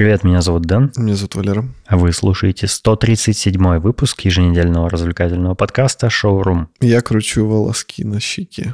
привет, 0.00 0.24
меня 0.24 0.40
зовут 0.40 0.62
Дэн. 0.62 0.92
Меня 0.96 1.14
зовут 1.14 1.34
Валера. 1.34 1.68
А 1.84 1.98
вы 1.98 2.10
слушаете 2.14 2.66
137 2.66 3.80
выпуск 3.80 4.22
еженедельного 4.22 4.88
развлекательного 4.88 5.54
подкаста 5.54 6.08
«Шоурум». 6.08 6.70
Я 6.80 7.02
кручу 7.02 7.46
волоски 7.46 8.02
на 8.02 8.18
щеке. 8.18 8.72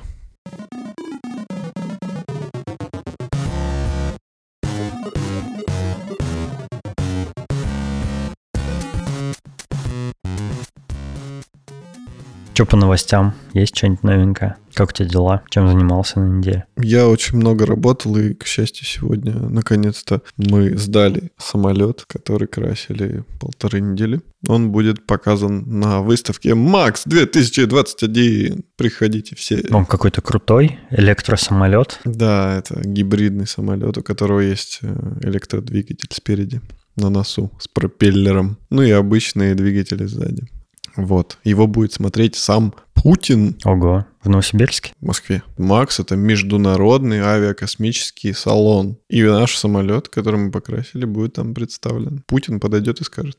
Что 12.57 12.65
по 12.65 12.79
новостям? 12.79 13.35
Есть 13.53 13.77
что-нибудь 13.77 14.03
новенькое? 14.03 14.57
Как 14.73 14.89
у 14.89 14.93
тебя 14.95 15.07
дела? 15.07 15.43
Чем 15.51 15.69
занимался 15.69 16.21
на 16.21 16.39
неделе? 16.39 16.65
Я 16.79 17.07
очень 17.07 17.37
много 17.37 17.67
работал, 17.67 18.17
и, 18.17 18.33
к 18.33 18.47
счастью, 18.47 18.87
сегодня 18.87 19.35
наконец-то 19.35 20.23
мы 20.39 20.75
сдали 20.79 21.33
самолет, 21.37 22.07
который 22.07 22.49
красили 22.49 23.25
полторы 23.39 23.81
недели. 23.81 24.23
Он 24.49 24.73
будет 24.73 25.05
показан 25.05 25.65
на 25.67 26.01
выставке 26.01 26.55
МАКС 26.55 27.03
2021. 27.05 28.65
Приходите 28.77 29.37
все. 29.37 29.63
Он 29.71 29.85
какой-то 29.85 30.23
крутой 30.23 30.79
электросамолет? 30.91 32.01
Да, 32.07 32.57
это 32.57 32.81
гибридный 32.83 33.47
самолет, 33.47 33.99
у 33.99 34.03
которого 34.03 34.41
есть 34.41 34.79
э, 34.81 35.19
электродвигатель 35.21 36.09
спереди 36.11 36.63
на 36.97 37.11
носу 37.11 37.53
с 37.61 37.69
пропеллером. 37.69 38.57
Ну 38.71 38.81
и 38.81 38.91
обычные 38.93 39.55
двигатели 39.55 40.07
сзади. 40.07 40.49
Вот. 40.97 41.39
Его 41.45 41.67
будет 41.67 41.93
смотреть 41.93 42.37
сам 42.37 42.75
Путин. 42.95 43.57
Ого. 43.65 44.07
В 44.23 44.29
Новосибирске? 44.29 44.93
В 45.01 45.07
Москве. 45.07 45.43
МАКС— 45.59 46.01
это 46.01 46.17
международный 46.17 47.21
авиакосмический 47.21 48.35
салон. 48.35 48.99
И 49.09 49.23
наш 49.23 49.57
самолет, 49.57 50.09
который 50.09 50.41
мы 50.41 50.51
покрасили, 50.51 51.05
будет 51.05 51.35
там 51.35 51.55
представлен. 51.55 52.23
Путин 52.27 52.59
подойдет 52.59 53.01
и 53.01 53.05
скажет, 53.05 53.39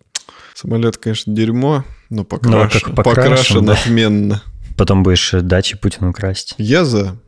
самолет, 0.54 0.98
конечно, 0.98 1.34
дерьмо, 1.34 1.84
но 2.10 2.24
покрашен, 2.24 2.82
но 2.90 2.96
покрашен, 2.96 3.26
покрашен 3.26 3.66
да. 3.66 3.74
отменно. 3.74 4.44
Потом 4.78 5.04
будешь 5.04 5.32
дачи 5.34 5.76
Путину 5.76 6.14
красть. 6.14 6.54
Я 6.58 6.86
за. 6.86 7.20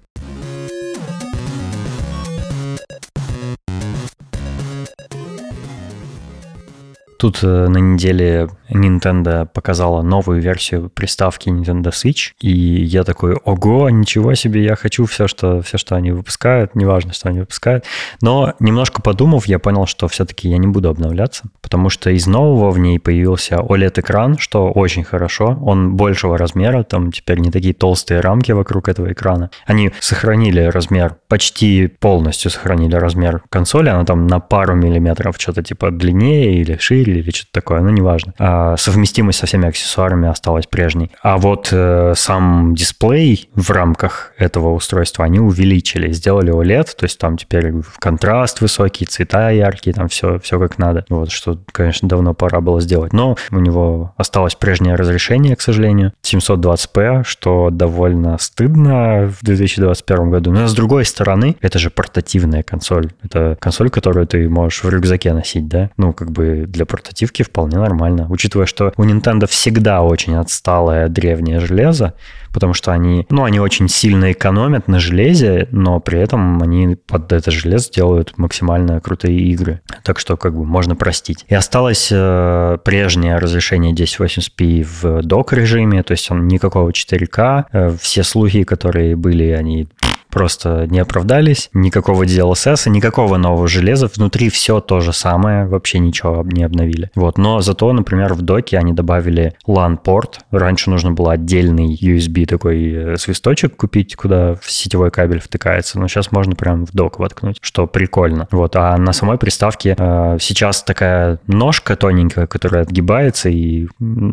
Тут 7.20 7.40
э, 7.44 7.68
на 7.68 7.80
неделе 7.80 8.48
Nintendo 8.70 9.46
показала 9.46 10.02
новую 10.02 10.42
версию 10.42 10.90
приставки 10.90 11.50
Nintendo 11.50 11.92
Switch, 11.92 12.32
и 12.40 12.50
я 12.50 13.04
такой, 13.04 13.34
ого, 13.34 13.90
ничего 13.90 14.36
себе, 14.36 14.64
я 14.64 14.78
хочу 14.78 15.06
все, 15.06 15.28
что, 15.28 15.62
все, 15.62 15.78
что 15.78 15.96
они 15.96 16.12
выпускают, 16.12 16.76
неважно, 16.76 17.12
что 17.12 17.28
они 17.28 17.42
выпускают. 17.42 17.84
Но 18.22 18.54
немножко 18.62 19.02
подумав, 19.02 19.48
я 19.48 19.60
понял, 19.60 19.86
что 19.86 20.08
все-таки 20.08 20.48
я 20.48 20.58
не 20.58 20.68
буду 20.68 20.88
обновляться, 20.88 21.50
потому 21.62 21.90
что 21.90 22.10
из 22.10 22.26
нового 22.26 22.72
в 22.72 22.80
ней 22.80 23.00
появился 23.00 23.56
OLED-экран, 23.56 24.38
что 24.38 24.72
очень 24.72 25.04
хорошо, 25.04 25.60
он 25.62 25.98
большего 25.98 26.38
размера, 26.38 26.84
там 26.84 27.12
теперь 27.12 27.40
не 27.40 27.52
такие 27.52 27.74
толстые 27.74 28.22
рамки 28.22 28.54
вокруг 28.54 28.88
этого 28.88 29.12
экрана. 29.12 29.50
Они 29.66 29.92
сохранили 30.00 30.62
размер, 30.62 31.18
почти 31.28 31.88
полностью 31.88 32.50
сохранили 32.50 32.96
размер 32.96 33.42
консоли, 33.50 33.90
она 33.90 34.06
там 34.06 34.26
на 34.26 34.40
пару 34.40 34.76
миллиметров 34.76 35.36
что-то 35.38 35.64
типа 35.64 35.92
длиннее 35.92 36.62
или 36.62 36.78
шире, 36.78 37.09
или 37.12 37.30
что-то 37.32 37.52
такое, 37.52 37.82
ну, 37.82 37.90
неважно. 37.90 38.34
А 38.38 38.78
совместимость 38.78 39.40
со 39.40 39.46
всеми 39.46 39.68
аксессуарами 39.68 40.28
осталась 40.28 40.66
прежней. 40.68 41.12
А 41.22 41.38
вот 41.38 41.70
э, 41.72 42.14
сам 42.16 42.76
дисплей 42.76 43.50
в 43.56 43.70
рамках 43.72 44.34
этого 44.38 44.74
устройства 44.74 45.26
они 45.26 45.40
увеличили, 45.40 46.12
сделали 46.12 46.54
OLED, 46.54 46.96
то 46.98 47.06
есть 47.06 47.20
там 47.20 47.38
теперь 47.38 47.74
контраст 48.00 48.62
высокий, 48.62 49.06
цвета 49.06 49.50
яркие, 49.50 49.94
там 49.94 50.08
все, 50.08 50.40
все 50.40 50.60
как 50.60 50.78
надо. 50.78 51.06
Вот, 51.10 51.32
что, 51.32 51.60
конечно, 51.72 52.08
давно 52.08 52.34
пора 52.34 52.62
было 52.62 52.82
сделать. 52.82 53.14
Но 53.14 53.36
у 53.52 53.60
него 53.60 54.14
осталось 54.18 54.56
прежнее 54.56 54.96
разрешение, 54.96 55.56
к 55.56 55.62
сожалению, 55.62 56.14
720p, 56.24 57.24
что 57.24 57.70
довольно 57.70 58.38
стыдно 58.38 59.28
в 59.28 59.44
2021 59.44 60.30
году. 60.30 60.52
Но 60.52 60.68
с 60.68 60.74
другой 60.74 61.06
стороны, 61.06 61.56
это 61.62 61.80
же 61.80 61.90
портативная 61.90 62.64
консоль. 62.64 63.12
Это 63.24 63.58
консоль, 63.60 63.90
которую 63.90 64.28
ты 64.28 64.48
можешь 64.50 64.84
в 64.84 64.90
рюкзаке 64.90 65.34
носить, 65.34 65.68
да? 65.68 65.90
Ну, 65.98 66.14
как 66.14 66.32
бы 66.32 66.66
для 66.68 66.86
портативки 67.00 67.44
вполне 67.44 67.78
нормально. 67.78 68.28
Учитывая, 68.30 68.66
что 68.66 68.92
у 68.98 69.04
Nintendo 69.06 69.48
всегда 69.48 70.02
очень 70.02 70.36
отсталое 70.36 71.08
древнее 71.08 71.62
железо, 71.62 72.14
потому 72.54 72.74
что 72.74 72.92
они, 72.92 73.26
ну, 73.30 73.46
они 73.46 73.60
очень 73.62 73.88
сильно 73.88 74.34
экономят 74.34 74.90
на 74.90 75.00
железе, 75.00 75.70
но 75.72 76.02
при 76.02 76.20
этом 76.20 76.62
они 76.62 76.98
под 77.08 77.32
это 77.32 77.52
железо 77.52 77.90
делают 77.90 78.38
максимально 78.38 79.00
крутые 79.00 79.40
игры. 79.40 79.82
Так 80.04 80.20
что 80.20 80.36
как 80.36 80.56
бы 80.56 80.66
можно 80.66 80.96
простить. 80.98 81.46
И 81.48 81.56
осталось 81.56 82.10
э, 82.12 82.78
прежнее 82.84 83.38
разрешение 83.38 83.94
1080p 83.94 84.84
в 84.84 85.22
док 85.24 85.54
режиме, 85.54 86.04
то 86.04 86.12
есть 86.12 86.30
он 86.32 86.48
никакого 86.48 86.90
4К. 86.90 87.66
Э, 87.72 87.96
все 88.00 88.24
слухи, 88.24 88.64
которые 88.64 89.16
были, 89.16 89.52
они 89.52 89.88
просто 90.30 90.88
не 90.88 91.00
оправдались. 91.00 91.70
Никакого 91.74 92.24
DLSS, 92.24 92.90
никакого 92.90 93.38
нового 93.38 93.68
железа. 93.68 94.08
Внутри 94.08 94.50
все 94.50 94.80
то 94.80 95.00
же 95.00 95.14
самое, 95.14 95.66
вообще 95.66 96.00
ничего 96.00 96.44
не 96.44 96.64
обновили. 96.64 97.12
Вот. 97.16 97.38
Но 97.38 97.62
зато, 97.62 97.92
например, 97.94 98.34
в 98.34 98.42
доке 98.42 98.78
они 98.78 98.94
добавили 98.94 99.54
LAN-порт. 99.68 100.40
Раньше 100.52 100.90
нужно 100.90 101.12
было 101.12 101.34
отдельный 101.34 101.98
USB 102.02 102.46
такой 102.46 102.92
э, 102.92 103.18
свисточек 103.18 103.76
купить, 103.76 104.16
куда 104.16 104.58
сетевой 104.62 105.12
кабель 105.12 105.40
втыкается. 105.40 106.00
Но 106.00 106.08
сейчас 106.08 106.32
можно 106.32 106.56
прям 106.56 106.86
в 106.86 106.92
док 106.94 107.20
воткнуть, 107.20 107.58
что 107.62 107.88
прикольно. 107.88 108.48
Вот. 108.52 108.76
А 108.76 108.98
на 108.98 109.14
самой 109.14 109.38
приставке 109.38 109.96
э, 109.98 110.38
сейчас 110.40 110.84
такая 110.84 111.40
ножка 111.48 111.96
тоненькая, 111.96 112.48
которая 112.48 112.84
отгибается 112.84 113.50
и 113.50 113.88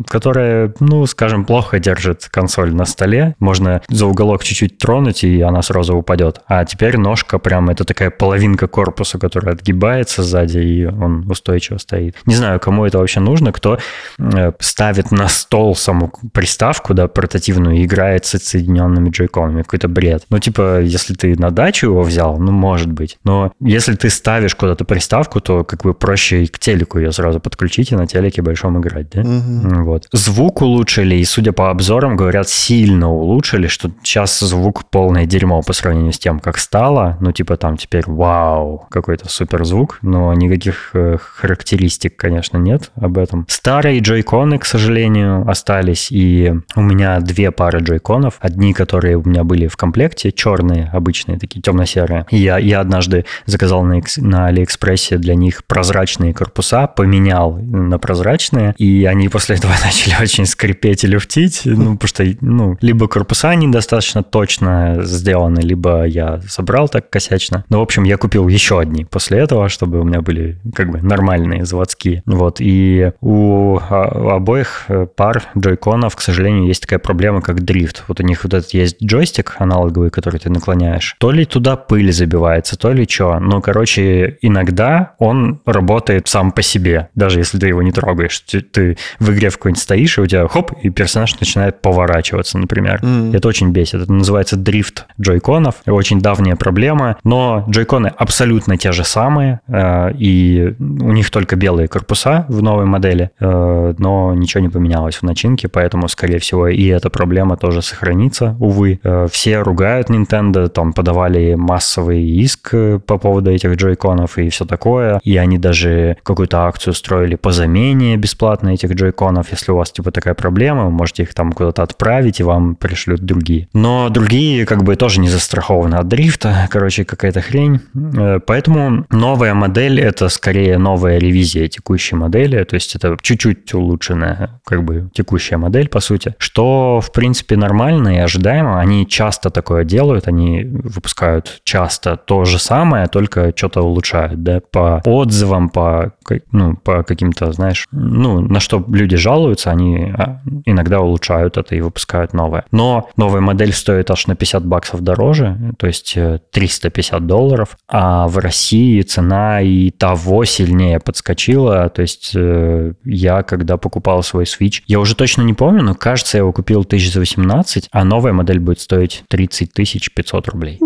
которая, 0.07 0.73
ну, 0.79 1.05
скажем, 1.05 1.45
плохо 1.45 1.79
держит 1.79 2.27
консоль 2.29 2.73
на 2.73 2.85
столе. 2.85 3.35
Можно 3.39 3.81
за 3.89 4.05
уголок 4.05 4.43
чуть-чуть 4.43 4.77
тронуть, 4.77 5.23
и 5.23 5.41
она 5.41 5.61
сразу 5.61 5.86
сразу 5.87 5.97
упадет. 5.97 6.41
А 6.47 6.65
теперь 6.65 6.97
ножка 6.97 7.39
прям 7.39 7.69
это 7.69 7.83
такая 7.83 8.09
половинка 8.09 8.67
корпуса, 8.67 9.17
которая 9.17 9.55
отгибается 9.55 10.23
сзади, 10.23 10.59
и 10.59 10.85
он 10.85 11.29
устойчиво 11.29 11.77
стоит. 11.77 12.15
Не 12.25 12.35
знаю, 12.35 12.59
кому 12.59 12.85
это 12.85 12.97
вообще 12.97 13.19
нужно, 13.19 13.51
кто 13.51 13.77
э, 14.19 14.51
ставит 14.59 15.11
на 15.11 15.27
стол 15.27 15.75
саму 15.75 16.11
приставку, 16.33 16.93
да, 16.93 17.07
портативную, 17.07 17.77
и 17.77 17.85
играет 17.85 18.25
с 18.25 18.37
соединенными 18.37 19.09
джойконами. 19.09 19.61
Какой-то 19.61 19.87
бред. 19.87 20.23
Ну, 20.29 20.39
типа, 20.39 20.81
если 20.81 21.13
ты 21.13 21.35
на 21.39 21.51
дачу 21.51 21.87
его 21.87 22.01
взял, 22.01 22.37
ну, 22.37 22.51
может 22.51 22.91
быть. 22.91 23.17
Но 23.23 23.51
если 23.61 23.95
ты 23.95 24.09
ставишь 24.09 24.55
куда-то 24.55 24.85
приставку, 24.85 25.39
то 25.39 25.63
как 25.63 25.83
бы 25.83 25.93
проще 25.93 26.43
и 26.43 26.47
к 26.47 26.59
телеку 26.59 26.99
ее 26.99 27.11
сразу 27.11 27.39
подключить 27.39 27.91
и 27.91 27.95
на 27.95 28.07
телеке 28.07 28.41
большом 28.41 28.79
играть, 28.79 29.09
да? 29.11 29.21
Угу. 29.21 29.83
Вот. 29.83 30.07
Звук 30.11 30.61
улучшили, 30.61 31.15
и, 31.15 31.25
судя 31.25 31.51
по 31.51 31.69
обзорам, 31.69 32.15
говорят, 32.15 32.49
сильно 32.49 33.09
улучшили, 33.11 33.67
что 33.67 33.91
сейчас 34.03 34.39
звук 34.39 34.89
полное 34.89 35.25
дерьмо 35.25 35.61
по 35.61 35.73
сравнению 35.77 36.13
с 36.13 36.19
тем, 36.19 36.39
как 36.39 36.57
стало. 36.57 37.17
Ну, 37.19 37.31
типа 37.31 37.57
там 37.57 37.77
теперь 37.77 38.03
вау, 38.05 38.85
какой-то 38.89 39.29
супер 39.29 39.65
звук, 39.65 39.99
но 40.01 40.33
никаких 40.33 40.91
э, 40.93 41.17
характеристик, 41.19 42.15
конечно, 42.15 42.57
нет 42.57 42.91
об 42.95 43.17
этом. 43.17 43.45
Старые 43.49 43.99
джойконы, 43.99 44.59
к 44.59 44.65
сожалению, 44.65 45.47
остались, 45.49 46.11
и 46.11 46.53
у 46.75 46.81
меня 46.81 47.19
две 47.19 47.51
пары 47.51 47.79
джойконов. 47.79 48.35
Одни, 48.39 48.73
которые 48.73 49.17
у 49.17 49.27
меня 49.27 49.43
были 49.43 49.67
в 49.67 49.77
комплекте, 49.77 50.31
черные, 50.31 50.89
обычные, 50.93 51.39
такие 51.39 51.61
темно-серые. 51.61 52.25
Я, 52.31 52.57
я 52.57 52.79
однажды 52.79 53.25
заказал 53.45 53.83
на, 53.83 54.01
на 54.17 54.47
Алиэкспрессе 54.47 55.17
для 55.17 55.35
них 55.35 55.63
прозрачные 55.65 56.33
корпуса, 56.33 56.87
поменял 56.87 57.57
на 57.57 57.99
прозрачные, 57.99 58.73
и 58.77 59.05
они 59.05 59.29
после 59.29 59.55
этого 59.55 59.73
начали 59.83 60.15
очень 60.21 60.45
скрипеть 60.45 61.03
и 61.03 61.07
люфтить, 61.07 61.61
ну, 61.65 61.97
потому 61.97 62.07
что, 62.07 62.25
ну, 62.41 62.77
либо 62.81 63.07
корпуса 63.07 63.53
недостаточно 63.55 64.23
точно 64.23 64.97
сделаны, 65.03 65.59
либо 65.67 66.05
я 66.05 66.41
собрал 66.47 66.89
так 66.89 67.09
косячно. 67.09 67.65
Ну, 67.69 67.79
в 67.79 67.81
общем, 67.81 68.03
я 68.03 68.17
купил 68.17 68.47
еще 68.47 68.79
одни 68.79 69.05
после 69.05 69.39
этого, 69.39 69.69
чтобы 69.69 69.99
у 69.99 70.03
меня 70.03 70.21
были 70.21 70.57
как 70.73 70.89
бы 70.91 71.01
нормальные 71.01 71.65
заводские. 71.65 72.23
Вот, 72.25 72.57
и 72.59 73.11
у 73.21 73.77
а, 73.77 74.35
обоих 74.35 74.85
э, 74.87 75.05
пар 75.15 75.43
джойконов, 75.57 76.15
к 76.15 76.21
сожалению, 76.21 76.65
есть 76.67 76.81
такая 76.81 76.99
проблема, 76.99 77.41
как 77.41 77.63
дрифт. 77.63 78.03
Вот 78.07 78.19
у 78.19 78.23
них 78.23 78.43
вот 78.43 78.53
этот 78.53 78.73
есть 78.73 79.03
джойстик 79.03 79.55
аналоговый, 79.59 80.09
который 80.09 80.39
ты 80.39 80.49
наклоняешь. 80.49 81.15
То 81.19 81.31
ли 81.31 81.45
туда 81.45 81.75
пыль 81.75 82.11
забивается, 82.11 82.77
то 82.77 82.91
ли 82.91 83.07
что. 83.07 83.39
Ну, 83.39 83.61
короче, 83.61 84.37
иногда 84.41 85.13
он 85.19 85.61
работает 85.65 86.27
сам 86.27 86.51
по 86.51 86.61
себе, 86.61 87.09
даже 87.15 87.39
если 87.39 87.59
ты 87.59 87.67
его 87.67 87.81
не 87.81 87.91
трогаешь. 87.91 88.39
Ты, 88.39 88.61
ты 88.61 88.97
в 89.19 89.31
игре 89.31 89.49
в 89.49 89.57
какой-нибудь 89.57 89.81
стоишь, 89.81 90.17
и 90.17 90.21
у 90.21 90.27
тебя 90.27 90.47
хоп, 90.47 90.71
и 90.81 90.89
персонаж 90.89 91.39
начинает 91.39 91.81
поворачиваться, 91.81 92.57
например. 92.57 92.99
Mm. 93.01 93.35
Это 93.35 93.47
очень 93.47 93.71
бесит. 93.71 94.01
Это 94.01 94.11
называется 94.11 94.55
дрифт 94.55 95.05
джойкон 95.19 95.56
джойконов. 95.57 95.75
Очень 95.87 96.21
давняя 96.21 96.55
проблема, 96.55 97.17
но 97.23 97.65
джойконы 97.69 98.07
абсолютно 98.07 98.77
те 98.77 98.91
же 98.91 99.03
самые, 99.03 99.59
э, 99.67 100.13
и 100.13 100.75
у 100.79 101.11
них 101.11 101.29
только 101.29 101.55
белые 101.55 101.87
корпуса 101.87 102.45
в 102.49 102.61
новой 102.61 102.85
модели, 102.85 103.31
э, 103.39 103.93
но 103.97 104.33
ничего 104.33 104.61
не 104.61 104.69
поменялось 104.69 105.15
в 105.15 105.23
начинке, 105.23 105.67
поэтому, 105.67 106.07
скорее 106.07 106.39
всего, 106.39 106.67
и 106.67 106.85
эта 106.87 107.09
проблема 107.09 107.57
тоже 107.57 107.81
сохранится, 107.81 108.55
увы. 108.59 108.99
Э, 109.03 109.27
все 109.31 109.59
ругают 109.61 110.09
Nintendo, 110.09 110.67
там 110.67 110.93
подавали 110.93 111.55
массовый 111.55 112.23
иск 112.23 112.71
по 113.05 113.17
поводу 113.17 113.51
этих 113.51 113.75
джойконов 113.75 114.37
и 114.37 114.49
все 114.49 114.65
такое, 114.65 115.19
и 115.23 115.37
они 115.37 115.57
даже 115.57 116.17
какую-то 116.23 116.65
акцию 116.65 116.91
устроили 116.91 117.35
по 117.35 117.51
замене 117.51 118.17
бесплатно 118.17 118.69
этих 118.69 118.93
джойконов, 118.93 119.51
если 119.51 119.71
у 119.71 119.77
вас 119.77 119.91
типа 119.91 120.11
такая 120.11 120.33
проблема, 120.33 120.85
вы 120.85 120.91
можете 120.91 121.23
их 121.23 121.33
там 121.33 121.51
куда-то 121.51 121.83
отправить, 121.83 122.39
и 122.39 122.43
вам 122.43 122.75
пришлют 122.75 123.21
другие. 123.21 123.67
Но 123.73 124.09
другие 124.09 124.65
как 124.65 124.83
бы 124.83 124.95
тоже 124.95 125.19
не 125.19 125.29
застрахованы 125.47 125.95
от 125.95 126.07
дрифта, 126.07 126.67
короче, 126.69 127.05
какая-то 127.05 127.41
хрень. 127.41 127.79
Э, 127.95 128.39
поэтому 128.45 129.05
новая 129.09 129.53
модель— 129.53 129.99
это 130.01 130.29
скорее 130.29 130.77
новая 130.77 131.19
ревизия 131.19 131.67
текущей 131.67 132.15
модели, 132.15 132.63
то 132.63 132.75
есть 132.75 132.95
это 132.95 133.15
чуть-чуть 133.21 133.73
улучшенная 133.73 134.59
как 134.65 134.83
бы 134.83 135.09
текущая 135.13 135.57
модель, 135.57 135.87
по 135.87 136.01
сути, 136.01 136.35
что, 136.37 136.99
в 137.01 137.11
принципе, 137.11 137.55
нормально 137.55 138.15
и 138.15 138.17
ожидаемо. 138.17 138.79
Они 138.79 139.07
часто 139.07 139.49
такое 139.49 139.85
делают, 139.85 140.27
они 140.27 140.63
выпускают 140.63 141.61
часто 141.63 142.17
то 142.17 142.43
же 142.43 142.59
самое, 142.59 143.07
только 143.07 143.53
что-то 143.55 143.81
улучшают, 143.81 144.43
да, 144.43 144.59
по 144.71 145.01
отзывам, 145.05 145.69
по, 145.69 146.11
ну, 146.51 146.75
по 146.75 147.03
каким-то, 147.03 147.53
знаешь, 147.53 147.87
ну, 147.91 148.41
на 148.41 148.59
что 148.59 148.83
люди 148.87 149.15
жалуются, 149.15 149.71
они 149.71 150.13
а, 150.17 150.41
иногда 150.65 150.99
улучшают 150.99 151.57
это 151.57 151.75
и 151.75 151.81
выпускают 151.81 152.33
новое. 152.33 152.65
Но 152.71 153.09
новая 153.15 153.41
модель 153.41 153.71
стоит 153.71 154.11
аж 154.11 154.27
на 154.27 154.35
50 154.35 154.65
баксов 154.65 155.01
дороже, 155.01 155.36
то 155.77 155.87
есть 155.87 156.17
350 156.51 157.21
э, 157.21 157.23
долларов, 157.23 157.77
а 157.87 158.27
в 158.27 158.37
России 158.37 159.01
цена 159.01 159.61
и 159.61 159.91
того 159.91 160.45
сильнее 160.45 160.99
подскочила, 160.99 161.89
то 161.89 162.01
есть 162.01 162.31
э, 162.35 162.93
я, 163.03 163.43
когда 163.43 163.77
покупал 163.77 164.23
свой 164.23 164.43
Switch, 164.45 164.81
я 164.87 164.99
уже 164.99 165.15
точно 165.15 165.41
не 165.43 165.53
помню, 165.53 165.83
но 165.83 165.95
кажется, 165.95 166.37
я 166.37 166.39
его 166.39 166.53
купил 166.53 166.81
1018, 166.81 167.89
а 167.91 168.03
новая 168.03 168.33
модель 168.33 168.59
будет 168.59 168.79
стоить 168.79 169.23
30 169.27 169.73
500 169.73 170.47
рублей. 170.47 170.79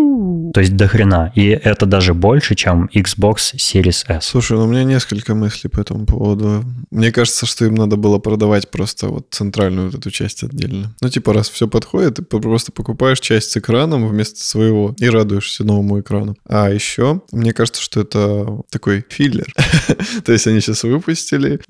То 0.52 0.60
есть 0.60 0.76
до 0.76 0.86
хрена. 0.86 1.32
И 1.34 1.46
это 1.48 1.86
даже 1.86 2.14
больше, 2.14 2.54
чем 2.54 2.88
Xbox 2.94 3.54
Series 3.56 4.04
S. 4.08 4.26
Слушай, 4.26 4.58
ну 4.58 4.64
у 4.64 4.66
меня 4.66 4.84
несколько 4.84 5.34
мыслей 5.34 5.70
по 5.70 5.80
этому 5.80 6.04
поводу. 6.04 6.64
Мне 6.90 7.10
кажется, 7.10 7.46
что 7.46 7.64
им 7.64 7.74
надо 7.74 7.96
было 7.96 8.18
продавать 8.18 8.70
просто 8.70 9.08
вот 9.08 9.28
центральную 9.30 9.90
вот 9.90 9.98
эту 9.98 10.10
часть 10.10 10.42
отдельно. 10.42 10.94
Ну, 11.00 11.08
типа, 11.08 11.32
раз 11.32 11.48
все 11.48 11.68
подходит, 11.68 12.16
ты 12.16 12.22
просто 12.22 12.72
покупаешь 12.72 13.20
часть 13.20 13.50
с 13.50 13.56
экраном 13.56 14.06
вместо 14.06 14.41
своего 14.42 14.94
и 14.98 15.08
радуешься 15.08 15.64
новому 15.64 16.00
экрану. 16.00 16.36
А 16.46 16.70
еще, 16.70 17.22
мне 17.32 17.52
кажется, 17.52 17.82
что 17.82 18.00
это 18.00 18.60
такой 18.70 19.04
филлер. 19.08 19.52
То 20.24 20.32
есть 20.32 20.46
они 20.46 20.60
сейчас 20.60 20.82
выпустили, 20.84 21.60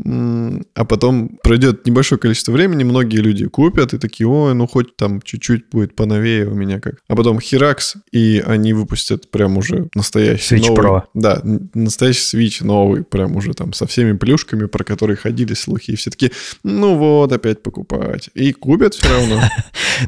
а 0.74 0.84
потом 0.84 1.38
пройдет 1.42 1.86
небольшое 1.86 2.18
количество 2.18 2.52
времени, 2.52 2.84
многие 2.84 3.18
люди 3.18 3.46
купят 3.46 3.94
и 3.94 3.98
такие, 3.98 4.26
ой, 4.26 4.54
ну 4.54 4.66
хоть 4.66 4.96
там 4.96 5.20
чуть-чуть 5.22 5.70
будет 5.70 5.94
поновее 5.94 6.46
у 6.46 6.54
меня 6.54 6.80
как. 6.80 6.96
А 7.08 7.16
потом 7.16 7.40
херакс, 7.40 7.96
и 8.12 8.42
они 8.44 8.72
выпустят 8.72 9.30
прям 9.30 9.56
уже 9.56 9.88
настоящий 9.94 10.56
Switch 10.56 10.68
новый, 10.68 10.84
Pro. 10.84 11.02
Да, 11.14 11.42
настоящий 11.74 12.36
Switch 12.36 12.64
новый, 12.64 13.04
прям 13.04 13.36
уже 13.36 13.54
там 13.54 13.72
со 13.72 13.86
всеми 13.86 14.16
плюшками, 14.16 14.66
про 14.66 14.84
которые 14.84 15.16
ходили 15.16 15.54
слухи, 15.54 15.92
и 15.92 15.96
все 15.96 16.10
таки 16.10 16.32
ну 16.62 16.96
вот, 16.96 17.32
опять 17.32 17.62
покупать. 17.62 18.30
И 18.34 18.52
купят 18.52 18.94
все 18.94 19.08
равно. 19.08 19.40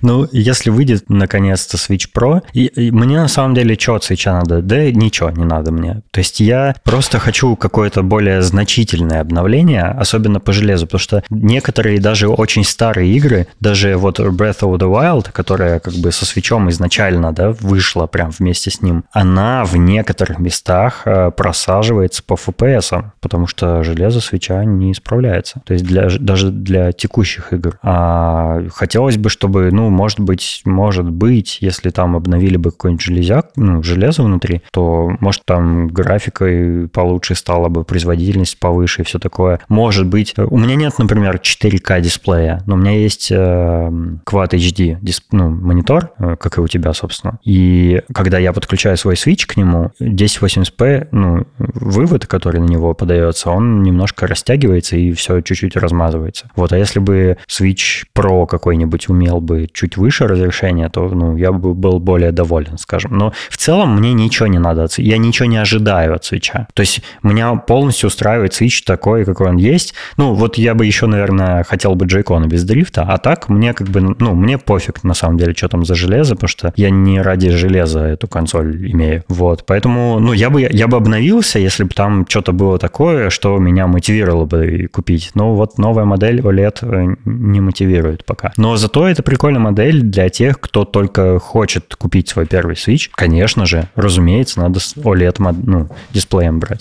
Ну, 0.02 0.26
если 0.32 0.70
выйдет 0.70 1.08
наконец-то 1.08 1.76
Switch 1.76 2.08
Pro, 2.14 2.42
и, 2.54 2.66
и 2.66 2.90
мне 2.92 3.18
на 3.18 3.28
самом 3.28 3.54
деле 3.54 3.76
что 3.78 3.96
Switch 3.96 4.30
надо? 4.30 4.62
Да 4.62 4.90
ничего 4.90 5.30
не 5.30 5.44
надо 5.44 5.72
мне. 5.72 6.02
То 6.12 6.20
есть 6.20 6.40
я 6.40 6.74
просто 6.84 7.18
хочу 7.18 7.56
какое-то 7.56 8.02
более 8.02 8.42
значительное 8.42 9.20
обновление, 9.20 9.82
особенно 9.82 10.38
по 10.40 10.52
железу, 10.52 10.86
потому 10.86 11.00
что 11.00 11.24
некоторые 11.30 12.00
даже 12.00 12.28
очень 12.28 12.64
старые 12.64 13.12
игры, 13.12 13.48
даже 13.60 13.96
вот 13.96 14.20
Breath 14.20 14.60
of 14.60 14.78
the 14.78 14.90
Wild, 14.90 15.32
которая 15.32 15.80
как 15.80 15.94
бы 15.94 16.12
со 16.12 16.24
свечом 16.24 16.70
изначально, 16.70 17.32
да, 17.32 17.50
вышла 17.50 18.06
прям 18.06 18.30
вместе 18.30 18.70
с 18.70 18.80
ним, 18.82 19.04
она 19.12 19.64
в 19.64 19.76
некоторых 19.76 20.38
местах 20.38 21.02
э, 21.06 21.32
просаживается 21.32 22.22
по 22.22 22.34
FPS, 22.34 23.04
потому 23.20 23.48
что 23.48 23.82
железо 23.82 24.20
свеча 24.20 24.64
не 24.64 24.94
справляется. 24.94 25.60
То 25.64 25.72
есть 25.72 25.84
для, 25.84 26.08
даже 26.18 26.50
для 26.50 26.92
текущих 26.92 27.52
игр. 27.52 27.78
А 27.82 28.62
хотелось 28.72 29.16
бы, 29.16 29.28
чтобы, 29.28 29.70
ну, 29.72 29.90
может 29.90 30.20
быть, 30.20 30.62
может 30.64 31.10
быть, 31.10 31.58
если 31.60 31.90
там 31.90 32.14
обновили 32.34 32.56
бы 32.56 32.70
какой-нибудь 32.70 33.02
железяк, 33.02 33.50
ну, 33.56 33.82
железо 33.82 34.22
внутри, 34.22 34.62
то, 34.72 35.10
может, 35.20 35.44
там 35.44 35.88
графика 35.88 36.88
получше 36.92 37.34
стала 37.34 37.68
бы, 37.68 37.84
производительность 37.84 38.58
повыше 38.58 39.02
и 39.02 39.04
все 39.04 39.18
такое. 39.18 39.60
Может 39.68 40.06
быть. 40.06 40.34
У 40.36 40.58
меня 40.58 40.74
нет, 40.74 40.98
например, 40.98 41.36
4К 41.36 42.00
дисплея, 42.00 42.62
но 42.66 42.74
у 42.74 42.78
меня 42.78 42.92
есть 42.92 43.30
э, 43.30 43.36
Quad 43.36 44.50
HD 44.50 44.98
дисп, 45.00 45.32
ну, 45.32 45.48
монитор, 45.50 46.10
э, 46.18 46.36
как 46.38 46.58
и 46.58 46.60
у 46.60 46.66
тебя, 46.66 46.92
собственно. 46.92 47.38
И 47.44 48.02
когда 48.12 48.38
я 48.38 48.52
подключаю 48.52 48.96
свой 48.96 49.14
Switch 49.14 49.46
к 49.46 49.56
нему, 49.56 49.92
1080p, 50.00 51.08
ну, 51.12 51.46
вывод, 51.58 52.26
который 52.26 52.60
на 52.60 52.66
него 52.66 52.94
подается, 52.94 53.50
он 53.50 53.82
немножко 53.82 54.26
растягивается 54.26 54.96
и 54.96 55.12
все 55.12 55.40
чуть-чуть 55.40 55.76
размазывается. 55.76 56.50
Вот, 56.56 56.72
а 56.72 56.78
если 56.78 56.98
бы 56.98 57.36
Switch 57.48 58.04
Pro 58.16 58.46
какой-нибудь 58.46 59.08
умел 59.08 59.40
бы 59.40 59.68
чуть 59.72 59.96
выше 59.96 60.26
разрешения, 60.26 60.88
то, 60.88 61.08
ну, 61.08 61.36
я 61.36 61.52
бы 61.52 61.74
был 61.74 62.00
более 62.00 62.23
доволен, 62.32 62.78
скажем. 62.78 63.16
Но 63.16 63.32
в 63.50 63.56
целом 63.56 63.96
мне 63.96 64.12
ничего 64.12 64.46
не 64.46 64.58
надо, 64.58 64.86
я 64.98 65.18
ничего 65.18 65.46
не 65.46 65.56
ожидаю 65.56 66.14
от 66.14 66.22
Switch. 66.22 66.50
То 66.74 66.80
есть 66.80 67.02
меня 67.22 67.54
полностью 67.54 68.08
устраивает 68.08 68.52
Switch 68.52 68.82
такой, 68.84 69.24
какой 69.24 69.48
он 69.48 69.56
есть. 69.56 69.94
Ну, 70.16 70.34
вот 70.34 70.58
я 70.58 70.74
бы 70.74 70.86
еще, 70.86 71.06
наверное, 71.06 71.64
хотел 71.64 71.94
бы 71.94 72.06
джейкона 72.06 72.46
без 72.46 72.64
дрифта, 72.64 73.02
а 73.02 73.18
так 73.18 73.48
мне 73.48 73.74
как 73.74 73.88
бы, 73.88 74.00
ну, 74.18 74.34
мне 74.34 74.58
пофиг, 74.58 75.04
на 75.04 75.14
самом 75.14 75.38
деле, 75.38 75.54
что 75.54 75.68
там 75.68 75.84
за 75.84 75.94
железо, 75.94 76.34
потому 76.34 76.48
что 76.48 76.72
я 76.76 76.90
не 76.90 77.20
ради 77.20 77.50
железа 77.50 78.00
эту 78.00 78.28
консоль 78.28 78.90
имею. 78.92 79.24
Вот, 79.28 79.64
поэтому, 79.66 80.18
ну, 80.18 80.32
я 80.32 80.50
бы, 80.50 80.68
я 80.70 80.86
бы 80.86 80.96
обновился, 80.96 81.58
если 81.58 81.84
бы 81.84 81.90
там 81.90 82.26
что-то 82.28 82.52
было 82.52 82.78
такое, 82.78 83.30
что 83.30 83.58
меня 83.58 83.86
мотивировало 83.86 84.44
бы 84.44 84.88
купить. 84.92 85.30
Но 85.34 85.54
вот 85.54 85.78
новая 85.78 86.04
модель 86.04 86.40
OLED 86.40 86.78
э, 86.82 87.16
не 87.24 87.60
мотивирует 87.60 88.24
пока. 88.24 88.52
Но 88.56 88.76
зато 88.76 89.08
это 89.08 89.22
прикольная 89.22 89.60
модель 89.60 90.02
для 90.02 90.28
тех, 90.28 90.60
кто 90.60 90.84
только 90.84 91.38
хочет 91.38 91.94
купить 91.96 92.13
свой 92.22 92.46
первый 92.46 92.74
Switch. 92.74 93.10
Конечно 93.12 93.66
же, 93.66 93.88
разумеется, 93.94 94.60
надо 94.60 94.78
OLED 94.78 95.36
ну, 95.64 95.88
дисплеем 96.12 96.60
брать. 96.60 96.80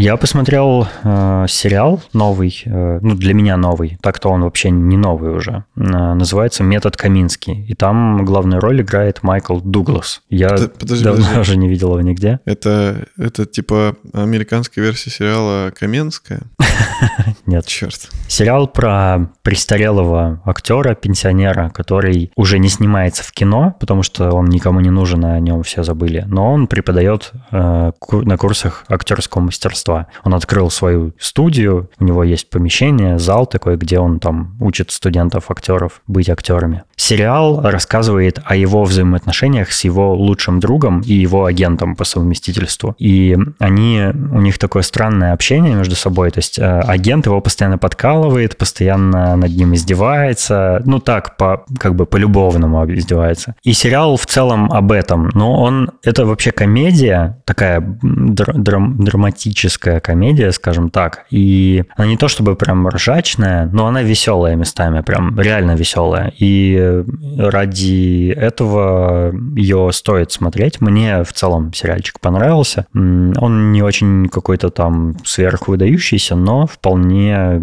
Я 0.00 0.16
посмотрел 0.16 0.86
э, 1.02 1.46
сериал 1.48 2.00
новый, 2.12 2.62
э, 2.64 3.00
ну 3.02 3.16
для 3.16 3.34
меня 3.34 3.56
новый, 3.56 3.98
так-то 4.00 4.28
он 4.28 4.42
вообще 4.42 4.70
не 4.70 4.96
новый 4.96 5.34
уже. 5.34 5.64
Э, 5.74 6.14
называется 6.14 6.62
"Метод 6.62 6.96
Каминский", 6.96 7.66
и 7.66 7.74
там 7.74 8.24
главную 8.24 8.60
роль 8.60 8.82
играет 8.82 9.24
Майкл 9.24 9.58
Дуглас. 9.58 10.22
Я 10.30 10.50
подожди, 10.50 11.02
давно 11.02 11.24
подожди. 11.24 11.40
уже 11.40 11.56
не 11.56 11.68
видел 11.68 11.88
его 11.88 12.00
нигде. 12.00 12.38
Это 12.44 13.08
это 13.18 13.44
типа 13.44 13.96
американская 14.12 14.84
версия 14.84 15.10
сериала 15.10 15.72
Каменская? 15.76 16.42
Нет. 17.46 17.66
Черт. 17.66 18.08
Сериал 18.28 18.68
про 18.68 19.30
престарелого 19.42 20.40
актера, 20.44 20.94
пенсионера, 20.94 21.70
который 21.70 22.30
уже 22.36 22.58
не 22.58 22.68
снимается 22.68 23.24
в 23.24 23.32
кино, 23.32 23.74
потому 23.80 24.02
что 24.02 24.30
он 24.30 24.46
никому 24.46 24.80
не 24.80 24.90
нужен, 24.90 25.24
а 25.24 25.34
о 25.34 25.40
нем 25.40 25.62
все 25.64 25.82
забыли. 25.82 26.24
Но 26.28 26.52
он 26.52 26.66
преподает 26.66 27.32
э, 27.50 27.92
на 28.12 28.36
курсах 28.36 28.84
актерского 28.88 29.42
мастерства. 29.42 29.87
Он 30.24 30.34
открыл 30.34 30.70
свою 30.70 31.12
студию, 31.18 31.90
у 31.98 32.04
него 32.04 32.24
есть 32.24 32.50
помещение, 32.50 33.18
зал 33.18 33.46
такой, 33.46 33.76
где 33.76 33.98
он 33.98 34.20
там 34.20 34.56
учит 34.60 34.90
студентов, 34.90 35.50
актеров 35.50 36.02
быть 36.06 36.28
актерами. 36.28 36.82
Сериал 36.96 37.60
рассказывает 37.62 38.40
о 38.44 38.56
его 38.56 38.84
взаимоотношениях 38.84 39.72
с 39.72 39.84
его 39.84 40.14
лучшим 40.14 40.60
другом 40.60 41.00
и 41.00 41.14
его 41.14 41.44
агентом 41.44 41.94
по 41.94 42.04
совместительству. 42.04 42.94
И 42.98 43.36
они, 43.58 44.02
у 44.32 44.40
них 44.40 44.58
такое 44.58 44.82
странное 44.82 45.32
общение 45.32 45.74
между 45.74 45.94
собой, 45.94 46.30
то 46.30 46.38
есть 46.38 46.58
э, 46.58 46.80
агент 46.80 47.26
его 47.26 47.40
постоянно 47.40 47.78
подкалывает, 47.78 48.56
постоянно 48.58 49.36
над 49.36 49.50
ним 49.50 49.74
издевается, 49.74 50.82
ну 50.84 50.98
так, 50.98 51.36
по, 51.36 51.64
как 51.78 51.94
бы 51.94 52.04
по-любовному 52.04 52.84
издевается. 52.92 53.54
И 53.62 53.72
сериал 53.72 54.16
в 54.16 54.26
целом 54.26 54.72
об 54.72 54.92
этом, 54.92 55.30
но 55.34 55.62
он, 55.62 55.90
это 56.02 56.26
вообще 56.26 56.50
комедия, 56.50 57.40
такая 57.44 57.80
др- 58.02 58.54
драм- 58.54 58.96
драматическая, 58.98 59.77
романтическая 59.78 60.00
комедия, 60.00 60.52
скажем 60.52 60.90
так. 60.90 61.26
И 61.30 61.84
она 61.96 62.08
не 62.08 62.16
то 62.16 62.28
чтобы 62.28 62.56
прям 62.56 62.88
ржачная, 62.88 63.66
но 63.72 63.86
она 63.86 64.02
веселая 64.02 64.56
местами, 64.56 65.00
прям 65.00 65.38
реально 65.38 65.72
веселая. 65.72 66.32
И 66.38 67.04
ради 67.38 68.30
этого 68.30 69.32
ее 69.56 69.90
стоит 69.92 70.32
смотреть. 70.32 70.80
Мне 70.80 71.22
в 71.24 71.32
целом 71.32 71.72
сериальчик 71.72 72.20
понравился. 72.20 72.86
Он 72.94 73.72
не 73.72 73.82
очень 73.82 74.28
какой-то 74.28 74.70
там 74.70 75.16
сверхвыдающийся, 75.24 76.36
но 76.36 76.66
вполне 76.66 77.60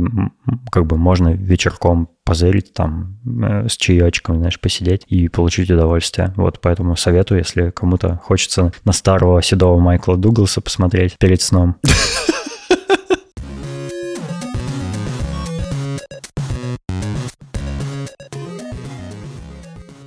как 0.72 0.86
бы 0.86 0.98
можно 0.98 1.30
вечерком 1.30 2.10
позырить 2.26 2.74
там 2.74 3.18
э, 3.26 3.70
с 3.70 3.78
чаечком, 3.78 4.38
знаешь, 4.40 4.60
посидеть 4.60 5.04
и 5.08 5.30
получить 5.30 5.72
удовольствие. 5.72 6.34
Вот 6.36 6.60
поэтому 6.60 6.98
советую, 6.98 7.40
если 7.40 7.70
кому-то 7.70 8.20
хочется 8.24 8.74
на 8.84 8.92
старого 8.92 9.42
седого 9.42 9.80
Майкла 9.80 10.18
Дугласа 10.18 10.60
посмотреть 10.60 11.18
перед 11.18 11.42
сном. 11.42 11.78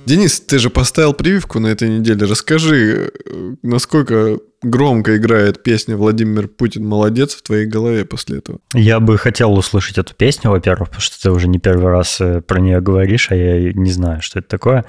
Денис, 0.09 0.39
ты 0.39 0.57
же 0.57 0.71
поставил 0.71 1.13
прививку 1.13 1.59
на 1.59 1.67
этой 1.67 1.87
неделе. 1.87 2.25
Расскажи, 2.25 3.11
э, 3.13 3.55
насколько 3.61 4.39
громко 4.63 5.15
играет 5.17 5.61
песня 5.61 5.95
«Владимир 5.95 6.47
Путин 6.47 6.83
молодец» 6.83 7.35
в 7.35 7.43
твоей 7.43 7.67
голове 7.67 8.05
после 8.05 8.39
этого? 8.39 8.57
Я 8.73 8.99
бы 8.99 9.19
хотел 9.19 9.53
услышать 9.53 9.99
эту 9.99 10.15
песню, 10.15 10.49
во-первых, 10.49 10.89
потому 10.89 11.01
что 11.01 11.21
ты 11.21 11.29
уже 11.29 11.47
не 11.47 11.59
первый 11.59 11.91
раз 11.91 12.19
э, 12.21 12.41
про 12.41 12.59
нее 12.59 12.81
говоришь, 12.81 13.29
а 13.29 13.35
я 13.35 13.71
не 13.71 13.91
знаю, 13.91 14.23
что 14.23 14.39
это 14.39 14.47
такое. 14.47 14.83